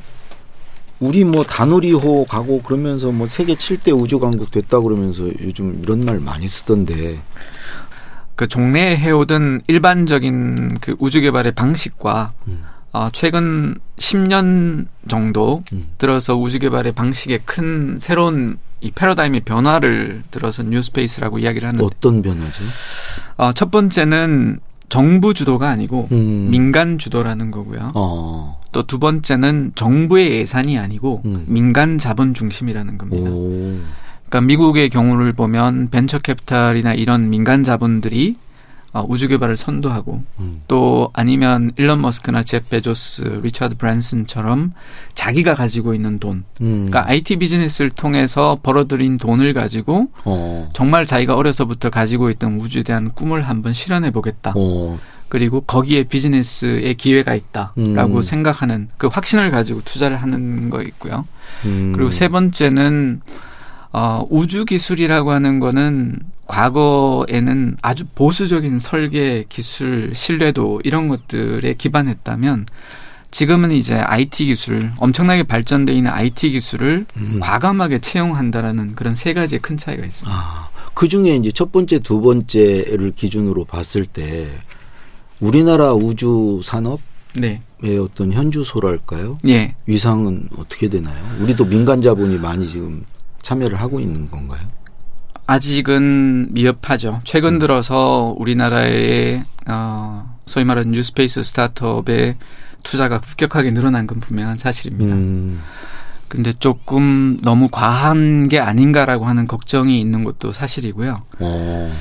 우리 0.98 1.24
뭐 1.24 1.44
다누리호 1.44 2.24
가고 2.24 2.62
그러면서 2.62 3.12
뭐 3.12 3.28
세계 3.28 3.54
7대 3.54 3.98
우주 4.00 4.18
강국 4.18 4.50
됐다 4.50 4.80
그러면서 4.80 5.28
요즘 5.42 5.80
이런 5.82 6.04
말 6.04 6.20
많이 6.20 6.48
쓰던데. 6.48 7.18
그 8.36 8.46
종래에 8.46 8.96
해오던 8.96 9.62
일반적인 9.66 10.78
그 10.80 10.94
우주 10.98 11.20
개발의 11.20 11.52
방식과 11.52 12.32
음. 12.48 12.64
어, 12.92 13.08
최근 13.12 13.76
10년 13.98 14.86
정도 15.08 15.62
음. 15.72 15.84
들어서 15.98 16.36
우주 16.36 16.58
개발의 16.58 16.92
방식에 16.92 17.38
큰 17.44 17.98
새로운 17.98 18.58
이 18.80 18.90
패러다임의 18.90 19.40
변화를 19.40 20.22
들어서 20.30 20.62
뉴스페이스라고 20.62 21.38
이야기를 21.38 21.66
하는 21.66 21.82
어떤 21.82 22.22
변화죠? 22.22 22.62
어, 23.38 23.52
첫 23.52 23.70
번째는 23.70 24.60
정부 24.88 25.34
주도가 25.34 25.68
아니고 25.68 26.08
음. 26.12 26.48
민간 26.50 26.98
주도라는 26.98 27.50
거고요. 27.50 27.92
어. 27.94 28.60
또두 28.72 28.98
번째는 28.98 29.72
정부의 29.74 30.40
예산이 30.40 30.78
아니고 30.78 31.22
음. 31.24 31.44
민간 31.48 31.98
자본 31.98 32.34
중심이라는 32.34 32.98
겁니다. 32.98 33.30
오. 33.30 33.78
그러니까 34.28 34.40
미국의 34.46 34.90
경우를 34.90 35.32
보면 35.32 35.88
벤처 35.90 36.18
캐피탈이나 36.18 36.94
이런 36.94 37.30
민간 37.30 37.64
자본들이 37.64 38.36
어, 38.96 39.04
우주 39.06 39.28
개발을 39.28 39.58
선도하고 39.58 40.22
음. 40.40 40.62
또 40.68 41.10
아니면 41.12 41.70
일론 41.76 42.00
머스크나 42.00 42.42
제프 42.42 42.60
베조스, 42.66 43.40
리처드 43.42 43.76
브랜슨처럼 43.76 44.72
자기가 45.12 45.54
가지고 45.54 45.92
있는 45.92 46.18
돈, 46.18 46.44
음. 46.62 46.86
그러니까 46.88 47.06
IT 47.06 47.36
비즈니스를 47.36 47.90
통해서 47.90 48.58
벌어들인 48.62 49.18
돈을 49.18 49.52
가지고 49.52 50.08
어. 50.24 50.70
정말 50.72 51.04
자기가 51.04 51.36
어려서부터 51.36 51.90
가지고 51.90 52.30
있던 52.30 52.58
우주에 52.58 52.84
대한 52.84 53.10
꿈을 53.10 53.46
한번 53.46 53.74
실현해 53.74 54.12
보겠다. 54.12 54.54
어. 54.56 54.98
그리고 55.28 55.60
거기에 55.60 56.04
비즈니스의 56.04 56.94
기회가 56.94 57.34
있다라고 57.34 58.16
음. 58.16 58.22
생각하는 58.22 58.88
그 58.96 59.08
확신을 59.08 59.50
가지고 59.50 59.82
투자를 59.84 60.16
하는 60.16 60.70
거 60.70 60.82
있고요. 60.82 61.26
음. 61.66 61.92
그리고 61.94 62.10
세 62.10 62.28
번째는 62.28 63.20
어, 63.92 64.26
우주 64.30 64.64
기술이라고 64.64 65.30
하는 65.30 65.60
거는 65.60 66.18
과거에는 66.46 67.76
아주 67.82 68.04
보수적인 68.14 68.78
설계 68.78 69.44
기술 69.48 70.12
신뢰도 70.14 70.82
이런 70.84 71.08
것들에 71.08 71.74
기반했다면 71.74 72.66
지금은 73.30 73.72
이제 73.72 73.94
IT 73.94 74.46
기술 74.46 74.90
엄청나게 74.98 75.42
발전돼 75.42 75.92
있는 75.92 76.10
IT 76.10 76.50
기술을 76.50 77.06
음. 77.16 77.40
과감하게 77.40 77.98
채용한다라는 77.98 78.94
그런 78.94 79.14
세 79.14 79.32
가지의 79.32 79.60
큰 79.60 79.76
차이가 79.76 80.06
있습니다. 80.06 80.34
아, 80.34 80.68
그 80.94 81.08
중에 81.08 81.36
이제 81.36 81.50
첫 81.52 81.72
번째, 81.72 81.98
두 81.98 82.20
번째를 82.20 83.12
기준으로 83.12 83.64
봤을 83.64 84.06
때 84.06 84.48
우리나라 85.40 85.92
우주 85.92 86.60
산업 86.64 87.00
네. 87.34 87.60
의 87.82 87.98
어떤 87.98 88.32
현주소랄까요? 88.32 89.38
예. 89.48 89.74
위상은 89.84 90.48
어떻게 90.56 90.88
되나요? 90.88 91.22
우리도 91.40 91.66
민간 91.66 92.00
자본이 92.00 92.38
많이 92.38 92.66
지금 92.70 93.04
참여를 93.46 93.80
하고 93.80 94.00
있는 94.00 94.28
건가요? 94.28 94.60
아직은 95.46 96.52
미흡하죠. 96.52 97.20
최근 97.22 97.54
음. 97.54 97.58
들어서 97.60 98.34
우리나라의 98.38 99.44
어, 99.68 100.36
소위 100.46 100.64
말하는 100.64 100.90
뉴스페이스 100.90 101.44
스타트업의 101.44 102.38
투자가 102.82 103.20
급격하게 103.20 103.70
늘어난 103.70 104.08
건 104.08 104.18
분명한 104.18 104.58
사실입니다. 104.58 105.14
음. 105.14 105.60
근데 106.26 106.52
조금 106.52 107.38
너무 107.42 107.68
과한 107.70 108.48
게 108.48 108.58
아닌가라고 108.58 109.26
하는 109.26 109.46
걱정이 109.46 110.00
있는 110.00 110.24
것도 110.24 110.50
사실이고요. 110.50 111.22
어. 111.38 111.92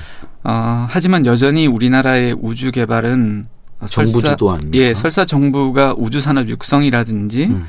어, 0.43 0.87
하지만 0.89 1.27
여전히 1.27 1.67
우리나라의 1.67 2.35
우주 2.39 2.71
개발은 2.71 3.47
정부 3.85 4.51
아닙니까? 4.51 4.77
예, 4.83 4.95
설사 4.95 5.25
정부가 5.25 5.93
우주 5.95 6.21
산업 6.21 6.49
육성이라든지 6.49 7.45
음. 7.45 7.67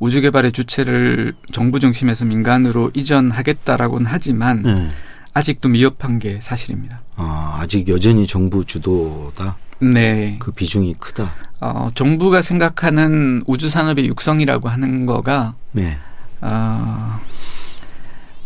우주 0.00 0.20
개발의 0.20 0.52
주체를 0.52 1.34
정부 1.52 1.80
중심에서 1.80 2.24
민간으로 2.24 2.90
이전하겠다라고는 2.94 4.06
하지만 4.06 4.62
네. 4.62 4.90
아직도 5.34 5.68
미흡한 5.68 6.18
게 6.18 6.38
사실입니다. 6.40 7.00
아, 7.16 7.58
아직 7.60 7.88
여전히 7.88 8.26
정부 8.26 8.64
주도다. 8.64 9.56
네. 9.80 10.36
그 10.38 10.52
비중이 10.52 10.94
크다. 10.94 11.34
어, 11.60 11.90
정부가 11.94 12.42
생각하는 12.42 13.42
우주 13.46 13.68
산업의 13.68 14.06
육성이라고 14.06 14.68
하는 14.68 15.06
거가 15.06 15.54
네. 15.72 15.98
어, 16.40 17.18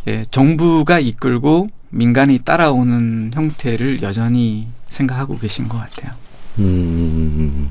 예, 0.09 0.25
정부가 0.31 0.99
이끌고 0.99 1.69
민간이 1.91 2.41
따라오는 2.41 3.33
형태를 3.35 4.03
여전히 4.03 4.69
생각하고 4.89 5.39
계신 5.39 5.69
것 5.69 5.79
같아요. 5.79 6.15
음, 6.59 7.71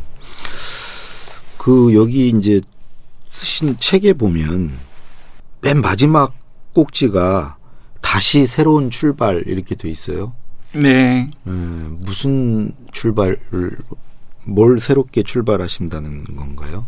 그 1.58 1.94
여기 1.96 2.30
이제 2.30 2.62
쓰신 3.32 3.78
책에 3.80 4.14
보면 4.14 4.72
맨 5.62 5.82
마지막 5.82 6.34
꼭지가 6.74 7.58
다시 8.02 8.46
새로운 8.46 8.90
출발 8.90 9.44
이렇게 9.46 9.76
돼 9.76 9.90
있어요. 9.90 10.34
네. 10.74 11.30
네 11.44 11.52
무슨 11.52 12.72
출발을 12.92 13.78
뭘 14.44 14.80
새롭게 14.80 15.24
출발하신다는 15.24 16.24
건가요? 16.36 16.88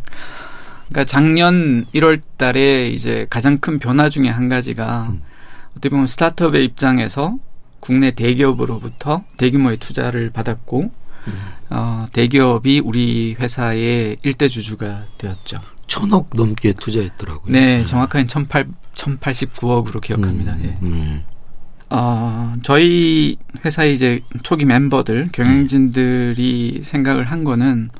그러니까 0.88 1.04
작년 1.04 1.86
1월 1.94 2.20
달에 2.36 2.88
이제 2.88 3.26
가장 3.30 3.58
큰 3.58 3.78
변화 3.78 4.08
중에 4.08 4.28
한 4.28 4.48
가지가 4.48 5.08
음. 5.10 5.22
어떻게 5.70 5.88
보면 5.88 6.06
스타트업의 6.06 6.64
입장에서 6.64 7.38
국내 7.80 8.14
대기업으로부터 8.14 9.24
대규모의 9.36 9.78
투자를 9.78 10.30
받았고 10.30 10.82
음. 11.26 11.32
어, 11.70 12.06
대기업이 12.12 12.80
우리 12.84 13.34
회사의 13.38 14.18
일대 14.22 14.48
주주가 14.48 15.04
되었죠. 15.18 15.58
천억 15.86 16.30
넘게 16.34 16.72
투자했더라고요. 16.74 17.52
네, 17.52 17.80
1 17.80 17.84
1089억으로 18.94 20.00
기억합니다. 20.00 20.52
음, 20.54 20.62
예. 20.64 20.78
음. 20.82 21.22
어, 21.90 22.54
저희 22.62 23.36
회사의 23.64 23.94
이제 23.94 24.20
초기 24.42 24.64
멤버들, 24.64 25.28
경영진들이 25.32 26.80
생각을 26.82 27.24
한 27.24 27.44
거는 27.44 27.90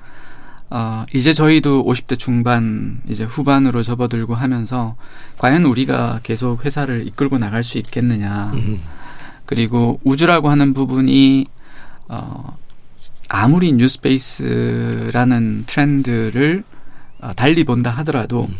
어, 0.70 1.04
이제 1.12 1.32
저희도 1.32 1.84
50대 1.84 2.18
중반, 2.18 3.00
이제 3.08 3.24
후반으로 3.24 3.82
접어들고 3.82 4.34
하면서 4.34 4.96
과연 5.38 5.64
우리가 5.64 6.20
계속 6.22 6.64
회사를 6.64 7.06
이끌고 7.06 7.38
나갈 7.38 7.62
수 7.62 7.78
있겠느냐. 7.78 8.50
음. 8.54 8.80
그리고 9.46 10.00
우주라고 10.04 10.48
하는 10.48 10.74
부분이 10.74 11.46
어, 12.08 12.56
아무리 13.28 13.72
뉴스페이스라는 13.72 15.64
트렌드를 15.66 16.64
어, 16.64 16.73
달리 17.32 17.64
본다 17.64 17.90
하더라도 17.90 18.44
음. 18.44 18.54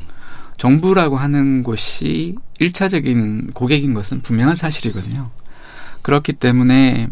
정부라고 0.57 1.17
하는 1.17 1.63
곳이 1.63 2.37
일차적인 2.61 3.51
고객인 3.53 3.93
것은 3.95 4.23
분명한 4.23 4.57
사실이거든요. 4.57 5.31
그렇기 6.03 6.35
때문에 6.35 7.09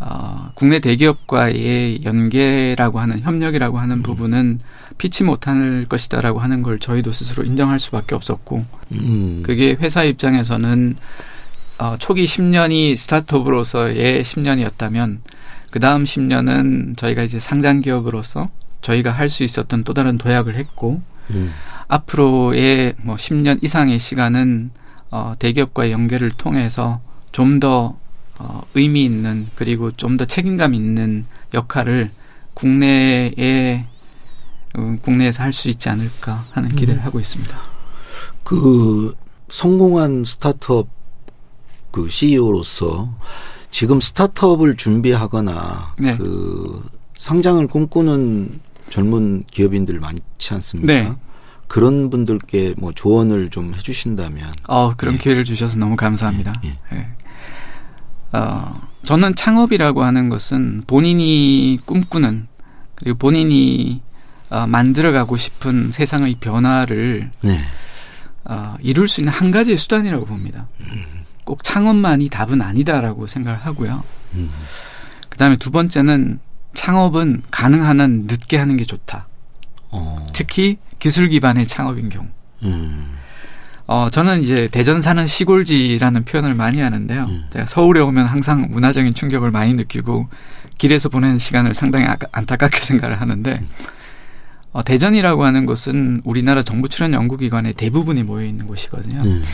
어, 0.00 0.50
국내 0.54 0.80
대기업과의 0.80 2.04
연계라고 2.04 2.98
하는 2.98 3.20
협력이라고 3.20 3.78
하는 3.78 3.98
음. 3.98 4.02
부분은 4.02 4.60
피치 4.98 5.24
못할 5.24 5.86
것이다라고 5.88 6.40
하는 6.40 6.62
걸 6.62 6.78
저희도 6.78 7.12
스스로 7.12 7.44
인정할 7.44 7.78
수밖에 7.78 8.14
없었고 8.14 8.64
음. 8.92 9.42
그게 9.44 9.76
회사 9.80 10.02
입장에서는 10.04 10.96
어, 11.78 11.96
초기 11.98 12.24
10년이 12.24 12.96
스타트업으로서의 12.96 14.22
10년이었다면 14.22 15.18
그 15.70 15.80
다음 15.80 16.04
10년은 16.04 16.96
저희가 16.96 17.22
이제 17.22 17.40
상장 17.40 17.80
기업으로서 17.80 18.50
저희가 18.84 19.10
할 19.10 19.28
수 19.28 19.42
있었던 19.44 19.82
또 19.84 19.94
다른 19.94 20.18
도약을 20.18 20.54
했고 20.56 21.00
음. 21.30 21.52
앞으로의 21.88 22.94
뭐 22.98 23.16
10년 23.16 23.62
이상의 23.64 23.98
시간은 23.98 24.70
어, 25.10 25.32
대기업과의 25.38 25.90
연계를 25.92 26.30
통해서 26.30 27.00
좀더 27.32 27.96
어, 28.38 28.62
의미 28.74 29.04
있는 29.04 29.48
그리고 29.54 29.90
좀 29.92 30.16
더 30.16 30.24
책임감 30.26 30.74
있는 30.74 31.24
역할을 31.54 32.10
국내에 32.54 33.86
음, 34.76 34.98
국내에서 34.98 35.42
할 35.42 35.52
수 35.52 35.68
있지 35.68 35.88
않을까 35.88 36.46
하는 36.52 36.68
기대를 36.70 37.00
음. 37.00 37.04
하고 37.06 37.20
있습니다. 37.20 37.56
그 38.42 39.14
성공한 39.48 40.24
스타트업 40.24 40.88
그 41.90 42.10
CEO로서 42.10 43.08
지금 43.70 44.00
스타트업을 44.00 44.76
준비하거나 44.76 45.94
네. 45.98 46.16
그 46.16 46.84
상장을 47.18 47.64
꿈꾸는 47.68 48.60
젊은 48.90 49.44
기업인들 49.50 50.00
많지 50.00 50.54
않습니까? 50.54 50.92
네. 50.92 51.12
그런 51.66 52.10
분들께 52.10 52.74
뭐 52.76 52.92
조언을 52.92 53.50
좀 53.50 53.74
해주신다면. 53.74 54.54
어, 54.68 54.94
그런 54.94 55.14
예. 55.14 55.18
기회를 55.18 55.44
주셔서 55.44 55.78
너무 55.78 55.96
감사합니다. 55.96 56.52
예. 56.64 56.78
예. 56.92 56.96
예. 56.96 57.08
어, 58.32 58.80
저는 59.04 59.34
창업이라고 59.34 60.02
하는 60.02 60.28
것은 60.28 60.84
본인이 60.86 61.78
꿈꾸는 61.84 62.48
그리고 62.96 63.18
본인이 63.18 64.02
어, 64.50 64.66
만들어가고 64.66 65.36
싶은 65.36 65.90
세상의 65.90 66.36
변화를 66.40 67.30
네. 67.42 67.58
어, 68.44 68.76
이룰 68.80 69.08
수 69.08 69.20
있는 69.20 69.32
한 69.32 69.50
가지의 69.50 69.78
수단이라고 69.78 70.26
봅니다. 70.26 70.68
음. 70.80 71.24
꼭 71.44 71.62
창업만이 71.62 72.28
답은 72.28 72.60
아니다라고 72.62 73.26
생각을 73.26 73.58
하고요. 73.60 74.02
음. 74.34 74.50
그 75.28 75.38
다음에 75.38 75.56
두 75.56 75.70
번째는 75.70 76.38
창업은 76.74 77.42
가능한 77.50 78.00
한 78.00 78.24
늦게 78.26 78.58
하는 78.58 78.76
게 78.76 78.84
좋다. 78.84 79.26
어. 79.90 80.26
특히 80.32 80.76
기술 80.98 81.28
기반의 81.28 81.66
창업인 81.66 82.08
경우. 82.08 82.26
음. 82.62 83.06
어, 83.86 84.08
저는 84.10 84.40
이제 84.42 84.68
대전 84.72 85.02
사는 85.02 85.26
시골지라는 85.26 86.24
표현을 86.24 86.54
많이 86.54 86.80
하는데요. 86.80 87.24
음. 87.24 87.44
제가 87.50 87.66
서울에 87.66 88.00
오면 88.00 88.26
항상 88.26 88.68
문화적인 88.70 89.14
충격을 89.14 89.50
많이 89.50 89.74
느끼고 89.74 90.28
길에서 90.78 91.08
보내는 91.08 91.38
시간을 91.38 91.74
상당히 91.74 92.06
아, 92.06 92.16
안타깝게 92.32 92.80
생각을 92.84 93.20
하는데, 93.20 93.60
어, 94.72 94.82
대전이라고 94.82 95.44
하는 95.44 95.66
곳은 95.66 96.22
우리나라 96.24 96.62
정부 96.62 96.88
출연 96.88 97.12
연구기관의 97.12 97.74
대부분이 97.74 98.22
모여 98.22 98.46
있는 98.46 98.66
곳이거든요. 98.66 99.20
음. 99.22 99.44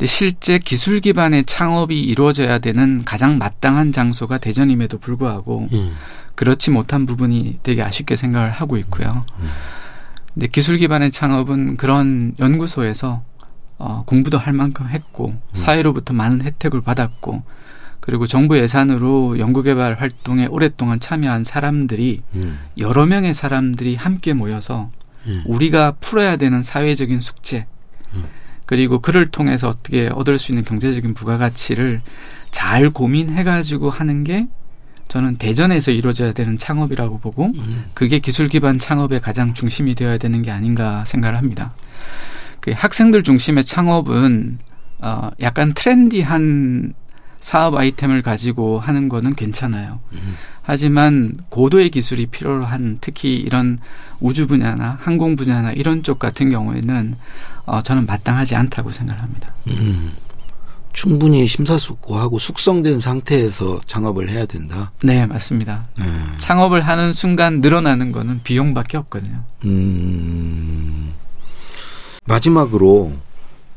근데 0.00 0.06
실제 0.06 0.58
기술 0.58 1.00
기반의 1.00 1.44
창업이 1.44 2.00
이루어져야 2.00 2.58
되는 2.58 3.04
가장 3.04 3.36
마땅한 3.36 3.92
장소가 3.92 4.38
대전임에도 4.38 4.96
불구하고 4.96 5.66
음. 5.70 5.94
그렇지 6.34 6.70
못한 6.70 7.04
부분이 7.04 7.58
되게 7.62 7.82
아쉽게 7.82 8.16
생각을 8.16 8.50
하고 8.50 8.78
있고요. 8.78 9.26
음. 9.40 9.50
근데 10.32 10.46
기술 10.46 10.78
기반의 10.78 11.10
창업은 11.10 11.76
그런 11.76 12.34
연구소에서 12.38 13.22
어, 13.76 14.02
공부도 14.06 14.38
할 14.38 14.54
만큼 14.54 14.88
했고 14.88 15.34
음. 15.34 15.38
사회로부터 15.52 16.14
많은 16.14 16.40
혜택을 16.40 16.80
받았고 16.80 17.42
그리고 18.00 18.26
정부 18.26 18.56
예산으로 18.56 19.38
연구개발 19.38 20.00
활동에 20.00 20.46
오랫동안 20.46 20.98
참여한 20.98 21.44
사람들이 21.44 22.22
음. 22.36 22.58
여러 22.78 23.04
명의 23.04 23.34
사람들이 23.34 23.96
함께 23.96 24.32
모여서 24.32 24.90
음. 25.26 25.42
우리가 25.44 25.96
풀어야 26.00 26.36
되는 26.38 26.62
사회적인 26.62 27.20
숙제 27.20 27.66
음. 28.14 28.24
그리고 28.70 29.00
그를 29.00 29.32
통해서 29.32 29.68
어떻게 29.68 30.06
얻을 30.06 30.38
수 30.38 30.52
있는 30.52 30.62
경제적인 30.62 31.12
부가가치를 31.14 32.02
잘 32.52 32.88
고민해가지고 32.90 33.90
하는 33.90 34.22
게 34.22 34.46
저는 35.08 35.38
대전에서 35.38 35.90
이루어져야 35.90 36.32
되는 36.32 36.56
창업이라고 36.56 37.18
보고 37.18 37.46
음. 37.46 37.84
그게 37.94 38.20
기술 38.20 38.48
기반 38.48 38.78
창업의 38.78 39.22
가장 39.22 39.54
중심이 39.54 39.96
되어야 39.96 40.18
되는 40.18 40.40
게 40.42 40.52
아닌가 40.52 41.04
생각을 41.04 41.36
합니다. 41.36 41.74
그 42.60 42.70
학생들 42.72 43.24
중심의 43.24 43.64
창업은 43.64 44.58
어 45.00 45.30
약간 45.40 45.72
트렌디한 45.74 46.94
사업 47.40 47.74
아이템을 47.74 48.22
가지고 48.22 48.78
하는 48.78 49.08
거는 49.08 49.34
괜찮아요. 49.34 49.98
음. 50.12 50.36
하지만 50.62 51.38
고도의 51.48 51.90
기술이 51.90 52.26
필요한 52.26 52.98
특히 53.00 53.36
이런 53.36 53.78
우주 54.20 54.46
분야나 54.46 54.98
항공 55.00 55.36
분야나 55.36 55.72
이런 55.72 56.02
쪽 56.02 56.18
같은 56.18 56.50
경우에는 56.50 57.14
어 57.66 57.82
저는 57.82 58.06
마땅하지 58.06 58.54
않다고 58.54 58.92
생각합니다. 58.92 59.52
음. 59.68 60.12
충분히 60.92 61.46
심사숙고하고 61.46 62.38
숙성된 62.38 63.00
상태에서 63.00 63.80
창업을 63.86 64.28
해야 64.28 64.44
된다. 64.44 64.90
네, 65.02 65.24
맞습니다. 65.24 65.86
네. 65.96 66.04
창업을 66.38 66.86
하는 66.86 67.12
순간 67.12 67.60
늘어나는 67.60 68.12
거는 68.12 68.42
비용밖에 68.42 68.96
없거든요. 68.96 69.44
음, 69.66 71.12
마지막으로 72.26 73.12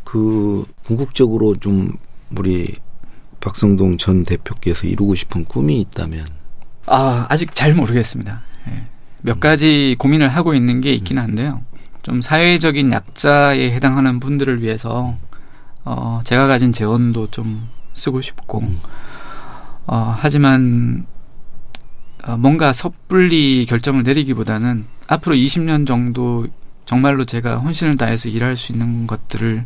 그 0.03 0.65
궁극적으로 0.85 1.55
좀 1.55 1.91
우리 2.35 2.75
박성동 3.43 3.97
전 3.97 4.23
대표께서 4.23 4.87
이루고 4.87 5.15
싶은 5.15 5.45
꿈이 5.45 5.79
있다면 5.81 6.25
아 6.85 7.27
아직 7.29 7.53
잘 7.53 7.73
모르겠습니다. 7.75 8.41
네. 8.67 8.85
몇 9.21 9.39
가지 9.39 9.95
고민을 9.99 10.29
하고 10.29 10.53
있는 10.53 10.81
게 10.81 10.93
있긴 10.93 11.17
한데요. 11.17 11.61
좀 12.01 12.21
사회적인 12.21 12.91
약자에 12.91 13.71
해당하는 13.71 14.19
분들을 14.19 14.61
위해서 14.61 15.15
어, 15.85 16.21
제가 16.23 16.47
가진 16.47 16.71
재원도 16.71 17.27
좀 17.31 17.67
쓰고 17.93 18.21
싶고, 18.21 18.59
음. 18.59 18.79
어, 19.85 20.15
하지만, 20.17 21.05
어, 22.23 22.37
뭔가 22.37 22.71
섣불리 22.71 23.65
결정을 23.67 24.03
내리기보다는 24.03 24.85
앞으로 25.07 25.35
20년 25.35 25.85
정도 25.85 26.47
정말로 26.85 27.25
제가 27.25 27.57
혼신을 27.57 27.97
다해서 27.97 28.29
일할 28.29 28.55
수 28.55 28.71
있는 28.71 29.07
것들을 29.07 29.65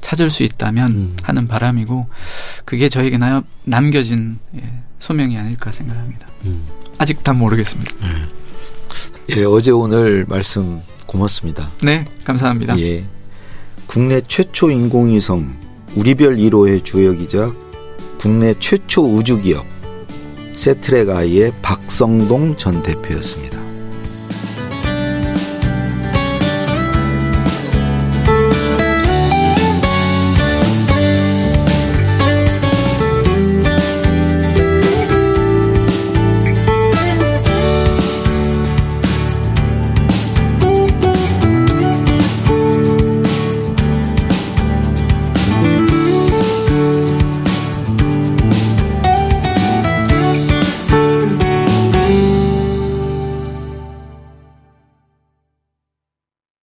찾을 0.00 0.30
수 0.30 0.42
있다면 0.42 0.88
음. 0.88 1.16
하는 1.22 1.48
바람이고, 1.48 2.06
그게 2.64 2.88
저에게 2.88 3.18
나, 3.18 3.42
남겨진 3.64 4.38
예, 4.56 4.62
소명이 4.98 5.38
아닐까 5.38 5.72
생각합니다. 5.72 6.26
음. 6.44 6.64
아직 6.98 7.22
다 7.22 7.32
모르겠습니다. 7.32 7.92
예, 9.36 9.44
어제 9.44 9.70
오늘 9.70 10.24
말씀 10.28 10.80
고맙습니다. 11.06 11.68
네, 11.82 12.04
감사합니다. 12.24 12.78
예. 12.80 13.04
국내 13.86 14.20
최초 14.26 14.70
인공위성 14.70 15.56
우리별 15.94 16.36
1호의 16.36 16.84
주역이자 16.84 17.52
국내 18.18 18.54
최초 18.58 19.02
우주기업 19.02 19.64
세트랙 20.56 21.08
아이의 21.08 21.52
박성동 21.62 22.56
전 22.56 22.82
대표였습니다. 22.82 23.57